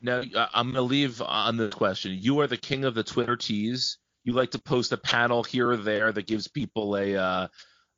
Now, 0.00 0.22
I'm 0.52 0.66
going 0.66 0.74
to 0.74 0.82
leave 0.82 1.22
on 1.22 1.56
this 1.56 1.74
question. 1.74 2.18
You 2.20 2.40
are 2.40 2.46
the 2.46 2.56
king 2.56 2.84
of 2.84 2.94
the 2.94 3.04
Twitter 3.04 3.36
tease. 3.36 3.98
You 4.24 4.32
like 4.32 4.50
to 4.52 4.58
post 4.58 4.92
a 4.92 4.96
panel 4.96 5.42
here 5.42 5.70
or 5.70 5.76
there 5.76 6.12
that 6.12 6.26
gives 6.26 6.48
people 6.48 6.96
a 6.96 7.16
uh, 7.16 7.48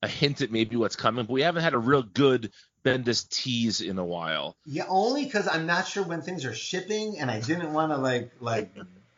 a 0.02 0.08
hint 0.08 0.42
at 0.42 0.50
maybe 0.50 0.76
what's 0.76 0.96
coming, 0.96 1.24
but 1.24 1.32
we 1.32 1.42
haven't 1.42 1.62
had 1.62 1.74
a 1.74 1.78
real 1.78 2.02
good 2.02 2.52
Bendis 2.84 3.28
tease 3.28 3.80
in 3.80 3.98
a 3.98 4.04
while. 4.04 4.56
Yeah, 4.66 4.84
only 4.88 5.24
because 5.24 5.48
I'm 5.48 5.66
not 5.66 5.88
sure 5.88 6.02
when 6.02 6.20
things 6.20 6.44
are 6.44 6.54
shipping, 6.54 7.18
and 7.18 7.30
I 7.30 7.40
didn't 7.40 7.72
want 7.72 7.92
to 7.92 7.96
like 7.96 8.30
like 8.40 8.70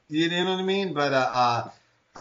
you 0.08 0.28
know 0.30 0.44
what 0.44 0.60
I 0.60 0.62
mean. 0.62 0.94
But 0.94 1.12
uh, 1.12 1.30
uh, 1.34 1.70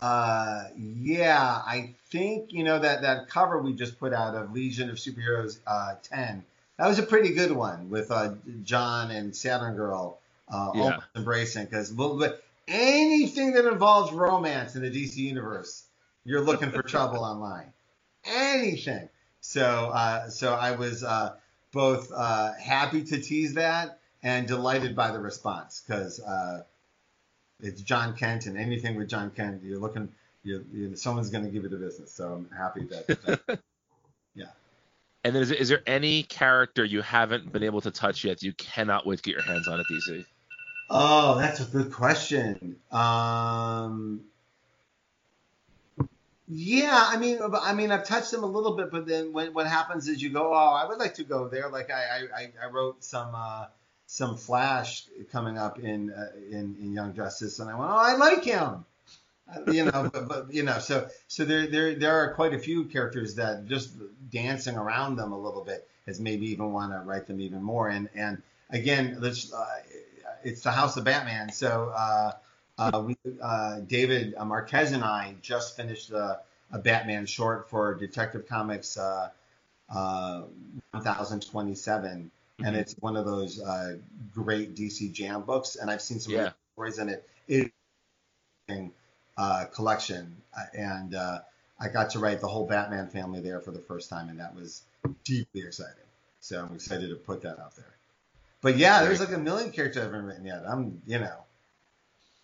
uh, 0.02 0.66
yeah, 0.78 1.62
I 1.66 1.94
think 2.10 2.52
you 2.52 2.64
know 2.64 2.80
that 2.80 3.02
that 3.02 3.30
cover 3.30 3.62
we 3.62 3.74
just 3.74 4.00
put 4.00 4.14
out 4.14 4.36
of 4.36 4.52
Legion 4.52 4.90
of 4.90 4.98
Superheroes 4.98 5.60
uh, 5.68 5.96
10. 6.04 6.44
That 6.78 6.88
was 6.88 7.00
a 7.00 7.04
pretty 7.04 7.34
good 7.34 7.52
one 7.52 7.90
with 7.90 8.12
uh, 8.12 8.34
Jon 8.64 9.12
and 9.12 9.36
Saturn 9.36 9.76
Girl 9.76 10.20
uh, 10.50 10.72
Yeah. 10.76 10.98
embracing 11.16 11.66
because 11.66 11.92
but 11.92 12.44
anything 12.68 13.54
that 13.54 13.66
involves 13.66 14.12
romance 14.12 14.76
in 14.76 14.82
the 14.82 14.92
DC 14.92 15.16
universe, 15.18 15.84
you're 16.26 16.42
looking 16.42 16.72
for 16.72 16.82
trouble 16.84 17.20
online. 17.24 17.72
Anything. 18.26 19.10
So 19.42 19.64
uh, 19.94 20.30
so 20.30 20.54
I 20.54 20.72
was 20.76 21.04
uh, 21.04 21.36
both 21.72 22.12
uh, 22.12 22.54
happy 22.54 23.04
to 23.04 23.22
tease 23.22 23.54
that 23.56 24.00
and 24.24 24.48
delighted 24.48 24.96
by 24.96 25.12
the 25.12 25.20
response 25.20 25.84
because 25.86 26.20
uh, 26.20 26.64
it's 27.62 27.82
Jon 27.82 28.16
Kent 28.16 28.46
and 28.46 28.58
anything 28.58 28.96
with 28.96 29.10
Jon 29.10 29.32
Kent, 29.32 29.64
you're 29.64 29.80
looking, 29.80 30.10
you 30.44 30.66
you 30.72 30.96
someone's 30.96 31.30
going 31.30 31.44
to 31.44 31.50
give 31.50 31.64
you 31.64 31.70
the 31.70 31.78
business. 31.78 32.12
So 32.12 32.34
I'm 32.34 32.50
happy 32.56 32.86
that. 32.86 33.08
that 33.08 33.60
yeah. 34.36 34.46
And 35.24 35.36
then 35.36 35.42
is, 35.42 35.52
is 35.52 35.70
there 35.70 35.82
any 35.88 36.24
character 36.24 36.84
you 36.86 37.02
haven't 37.02 37.52
been 37.52 37.64
able 37.64 37.82
to 37.82 37.92
touch 37.92 38.24
yet 38.24 38.44
you 38.44 38.54
cannot 38.54 39.06
wait 39.08 39.18
to 39.18 39.24
get 39.24 39.32
your 39.32 39.44
hands 39.44 39.68
on 39.68 39.80
at 39.80 39.86
DC? 39.88 40.26
Oh, 40.90 41.38
that's 41.38 41.62
a 41.62 41.66
good 41.66 41.92
question. 41.92 42.76
Um, 42.92 44.22
yeah, 46.48 47.08
I 47.10 47.18
mean, 47.18 47.40
I 47.42 47.74
mean, 47.74 47.92
I've 47.92 48.06
touched 48.06 48.30
them 48.30 48.44
a 48.44 48.48
little 48.48 48.76
bit, 48.76 48.92
but 48.92 49.08
then 49.08 49.34
when, 49.34 49.54
what 49.56 49.66
happens 49.66 50.08
is 50.08 50.22
you 50.22 50.30
go, 50.30 50.54
oh, 50.54 50.74
I 50.76 50.88
would 50.88 51.00
like 51.00 51.16
to 51.16 51.24
go 51.24 51.48
there. 51.48 51.70
Like 51.70 51.90
I, 51.90 52.28
I, 52.36 52.52
I 52.64 52.70
wrote 52.70 53.04
some, 53.04 53.34
uh, 53.34 53.66
some 54.08 54.38
Flash 54.38 55.06
coming 55.32 55.58
up 55.58 55.80
in, 55.80 56.12
uh, 56.12 56.28
in, 56.50 56.76
in 56.82 56.94
Young 56.94 57.14
Justice, 57.14 57.60
and 57.60 57.70
I 57.70 57.76
went, 57.76 57.90
oh, 57.90 57.98
I 57.98 58.16
like 58.16 58.44
him. 58.44 58.86
Uh, 59.48 59.72
you 59.72 59.86
know, 59.86 60.10
but, 60.14 60.28
but 60.28 60.54
you 60.54 60.64
know, 60.64 60.80
so 60.80 61.08
so 61.28 61.46
there 61.46 61.68
there 61.68 61.96
there 61.96 62.18
are 62.18 62.34
quite 62.34 62.54
a 62.54 62.60
few 62.60 62.86
characters 62.86 63.36
that 63.36 63.68
just 63.68 63.92
dancing 64.32 64.76
around 64.76 65.16
them 65.18 65.32
a 65.32 65.40
little 65.40 65.64
bit 65.64 65.88
has 66.06 66.20
made 66.20 66.40
me 66.40 66.48
even 66.48 66.72
want 66.72 66.92
to 66.92 67.00
write 67.00 67.28
them 67.28 67.40
even 67.42 67.62
more. 67.62 67.90
And 67.90 68.10
and 68.16 68.42
again, 68.70 69.18
let's, 69.20 69.54
uh, 69.54 69.66
it's 70.44 70.62
the 70.62 70.72
House 70.72 70.98
of 70.98 71.04
Batman, 71.04 71.52
so 71.52 71.92
uh, 71.96 72.32
uh, 72.78 73.04
we 73.06 73.18
uh, 73.42 73.80
David 73.80 74.36
Marquez 74.44 74.92
and 74.92 75.04
I 75.04 75.36
just 75.42 75.76
finished 75.76 76.12
a, 76.12 76.40
a 76.72 76.80
Batman 76.80 77.26
short 77.26 77.70
for 77.70 77.96
Detective 77.96 78.48
Comics 78.48 78.98
uh, 78.98 79.30
uh, 79.90 80.44
1027, 80.92 82.32
And 82.64 82.76
it's 82.76 82.94
one 83.00 83.18
of 83.18 83.26
those 83.26 83.62
uh, 83.62 83.98
great 84.34 84.76
DC 84.76 85.12
Jam 85.12 85.42
books, 85.44 85.76
and 85.76 85.90
I've 85.92 86.02
seen 86.02 86.20
some 86.20 86.34
Yeah. 86.34 86.52
stories 86.74 87.00
in 87.00 87.10
it. 87.10 87.28
It 87.48 87.72
uh, 89.38 89.66
collection, 89.74 90.42
uh, 90.58 90.64
and 90.74 91.14
uh, 91.16 91.40
I 91.80 91.90
got 91.90 92.12
to 92.12 92.20
write 92.20 92.42
the 92.42 92.48
whole 92.48 92.66
Batman 92.66 93.10
family 93.10 93.42
there 93.42 93.60
for 93.60 93.72
the 93.72 93.80
first 93.80 94.10
time, 94.10 94.30
and 94.30 94.40
that 94.40 94.56
was 94.56 94.84
deeply 95.24 95.62
exciting. 95.62 95.94
So 96.40 96.64
I'm 96.64 96.74
excited 96.74 97.10
to 97.10 97.16
put 97.16 97.42
that 97.42 97.60
out 97.60 97.76
there. 97.76 97.86
But 98.62 98.78
yeah, 98.78 99.04
there's 99.04 99.20
like 99.20 99.32
a 99.34 99.38
million 99.38 99.72
characters 99.72 100.02
I 100.02 100.06
haven't 100.06 100.26
written 100.26 100.46
yet. 100.46 100.64
I'm, 100.66 101.02
you 101.06 101.20
know. 101.20 101.38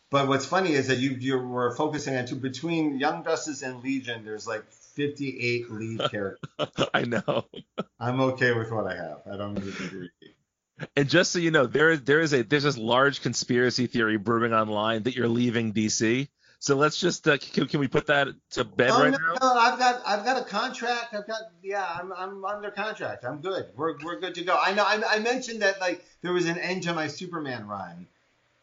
But 0.09 0.27
what's 0.27 0.45
funny 0.45 0.73
is 0.73 0.87
that 0.87 0.97
you 0.97 1.11
you 1.11 1.37
were 1.37 1.73
focusing 1.75 2.17
on 2.17 2.25
two 2.25 2.35
between 2.35 2.99
Young 2.99 3.23
Justice 3.23 3.61
and 3.61 3.81
Legion. 3.81 4.25
There's 4.25 4.45
like 4.45 4.65
58 5.09 5.71
lead 5.71 6.01
characters. 6.11 6.89
I 6.93 7.03
know. 7.03 7.45
I'm 7.99 8.19
okay 8.21 8.53
with 8.53 8.71
what 8.71 8.87
I 8.87 8.95
have. 8.95 9.21
I 9.31 9.37
don't 9.37 9.53
need 9.55 9.73
to 9.75 9.89
be. 9.89 10.09
And 10.95 11.09
just 11.09 11.31
so 11.31 11.39
you 11.39 11.51
know, 11.51 11.65
there 11.67 11.91
is 11.91 12.01
there 12.03 12.19
is 12.21 12.33
a 12.33 12.41
there's 12.43 12.63
this 12.63 12.77
large 12.77 13.21
conspiracy 13.21 13.87
theory 13.87 14.17
brewing 14.17 14.53
online 14.53 15.03
that 15.03 15.15
you're 15.15 15.27
leaving 15.27 15.73
DC. 15.73 16.27
So 16.59 16.75
let's 16.75 16.99
just 16.99 17.27
uh, 17.27 17.37
can, 17.37 17.67
can 17.67 17.79
we 17.79 17.87
put 17.87 18.07
that 18.07 18.27
to 18.51 18.63
bed 18.63 18.91
Oh 18.91 19.01
right 19.03 19.11
no, 19.11 19.17
now? 19.17 19.33
no, 19.41 19.53
I've 19.59 19.79
got 19.79 20.01
I've 20.05 20.23
got 20.25 20.41
a 20.41 20.45
contract. 20.45 21.13
I've 21.13 21.27
got 21.27 21.41
yeah, 21.63 21.85
I'm 21.99 22.11
I'm 22.13 22.43
under 22.45 22.69
contract. 22.71 23.25
I'm 23.25 23.41
good. 23.41 23.65
We're 23.75 23.95
we're 24.03 24.19
good 24.19 24.35
to 24.35 24.43
go. 24.43 24.57
I 24.61 24.73
know 24.73 24.83
I, 24.83 25.01
I 25.07 25.19
mentioned 25.19 25.61
that 25.63 25.79
like 25.81 26.03
there 26.21 26.33
was 26.33 26.47
an 26.47 26.57
end 26.59 26.83
to 26.83 26.93
my 26.93 27.07
Superman 27.07 27.67
run, 27.67 28.07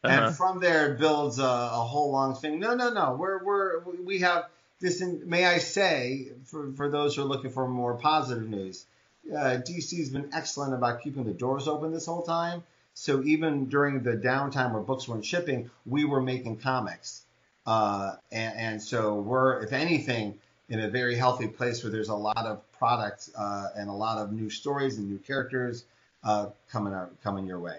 Uh-huh. 0.04 0.26
and 0.26 0.36
from 0.36 0.60
there 0.60 0.92
it 0.94 0.98
builds 0.98 1.38
a, 1.40 1.42
a 1.44 1.84
whole 1.84 2.10
long 2.12 2.34
thing. 2.36 2.58
No, 2.60 2.74
no, 2.74 2.90
no. 2.92 3.16
We're 3.18 3.44
we're 3.44 3.80
we 4.04 4.20
have 4.20 4.44
this. 4.80 5.02
May 5.02 5.44
I 5.44 5.58
say 5.58 6.28
for 6.44 6.72
for 6.72 6.88
those 6.88 7.16
who 7.16 7.22
are 7.22 7.26
looking 7.26 7.50
for 7.50 7.68
more 7.68 7.94
positive 7.94 8.48
news, 8.48 8.86
uh, 9.30 9.58
DC's 9.66 10.10
been 10.10 10.30
excellent 10.32 10.74
about 10.74 11.02
keeping 11.02 11.24
the 11.24 11.32
doors 11.32 11.68
open 11.68 11.92
this 11.92 12.06
whole 12.06 12.22
time. 12.22 12.62
So 12.94 13.22
even 13.22 13.66
during 13.66 14.02
the 14.02 14.16
downtime 14.16 14.72
where 14.72 14.82
books 14.82 15.06
weren't 15.06 15.24
shipping, 15.24 15.70
we 15.86 16.04
were 16.04 16.20
making 16.20 16.56
comics. 16.56 17.22
Uh, 17.64 18.16
and, 18.32 18.58
and 18.58 18.82
so 18.82 19.14
we're, 19.14 19.62
if 19.62 19.72
anything, 19.72 20.38
in 20.68 20.80
a 20.80 20.88
very 20.88 21.14
healthy 21.14 21.46
place 21.46 21.84
where 21.84 21.92
there's 21.92 22.08
a 22.08 22.14
lot 22.14 22.44
of 22.44 22.60
product 22.72 23.30
uh, 23.36 23.68
and 23.76 23.88
a 23.88 23.92
lot 23.92 24.18
of 24.18 24.32
new 24.32 24.50
stories 24.50 24.98
and 24.98 25.08
new 25.08 25.18
characters 25.18 25.84
uh, 26.24 26.46
coming 26.70 26.92
out, 26.92 27.12
coming 27.22 27.46
your 27.46 27.58
way. 27.58 27.78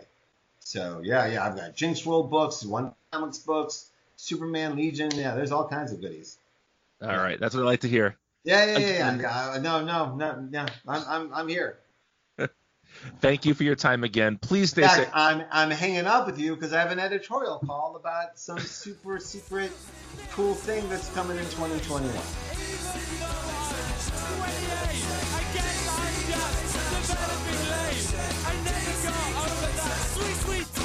So 0.59 1.01
yeah, 1.03 1.25
yeah, 1.25 1.45
I've 1.45 1.55
got 1.55 1.75
Jinxworld 1.75 2.29
books, 2.29 2.63
Wonder 2.63 2.93
Comics 3.11 3.39
books, 3.39 3.89
Superman 4.15 4.75
Legion. 4.75 5.09
Yeah, 5.13 5.35
there's 5.35 5.51
all 5.51 5.67
kinds 5.67 5.91
of 5.91 6.01
goodies. 6.01 6.37
All 7.01 7.17
right, 7.17 7.39
that's 7.39 7.55
what 7.55 7.61
I 7.61 7.65
like 7.65 7.81
to 7.81 7.87
hear. 7.89 8.17
Yeah, 8.43 8.65
yeah, 8.65 8.77
yeah, 8.77 9.15
yeah. 9.17 9.59
No, 9.61 9.81
no, 9.83 10.15
no, 10.15 10.35
no. 10.39 10.65
I'm, 10.87 11.03
I'm, 11.07 11.33
I'm 11.33 11.47
here. 11.47 11.79
Thank 13.21 13.45
you 13.45 13.53
for 13.53 13.63
your 13.63 13.75
time 13.75 14.03
again. 14.03 14.37
Please 14.37 14.71
stay 14.71 14.83
In 14.83 14.89
safe. 14.89 14.97
fact, 15.05 15.11
I'm, 15.13 15.43
I'm 15.51 15.71
hanging 15.71 16.05
up 16.07 16.25
with 16.25 16.39
you 16.39 16.55
because 16.55 16.73
I 16.73 16.79
have 16.79 16.91
an 16.91 16.99
editorial 16.99 17.59
call 17.65 17.95
about 17.95 18.37
some 18.39 18.59
super 18.59 19.19
secret, 19.19 19.71
cool 20.31 20.53
thing 20.53 20.87
that's 20.89 21.09
coming 21.13 21.37
in 21.37 21.43
2021. 21.45 22.09
I 22.11 22.15
guess 25.53 25.75
I'm 26.41 27.01
just 27.01 27.09
developing 27.09 27.61
late. 27.69 28.07
I 28.45 28.53
never 28.63 28.93
got 29.03 29.31
over 29.45 29.71
that 29.77 29.99
sweet, 30.13 30.37
sweet 30.65 30.78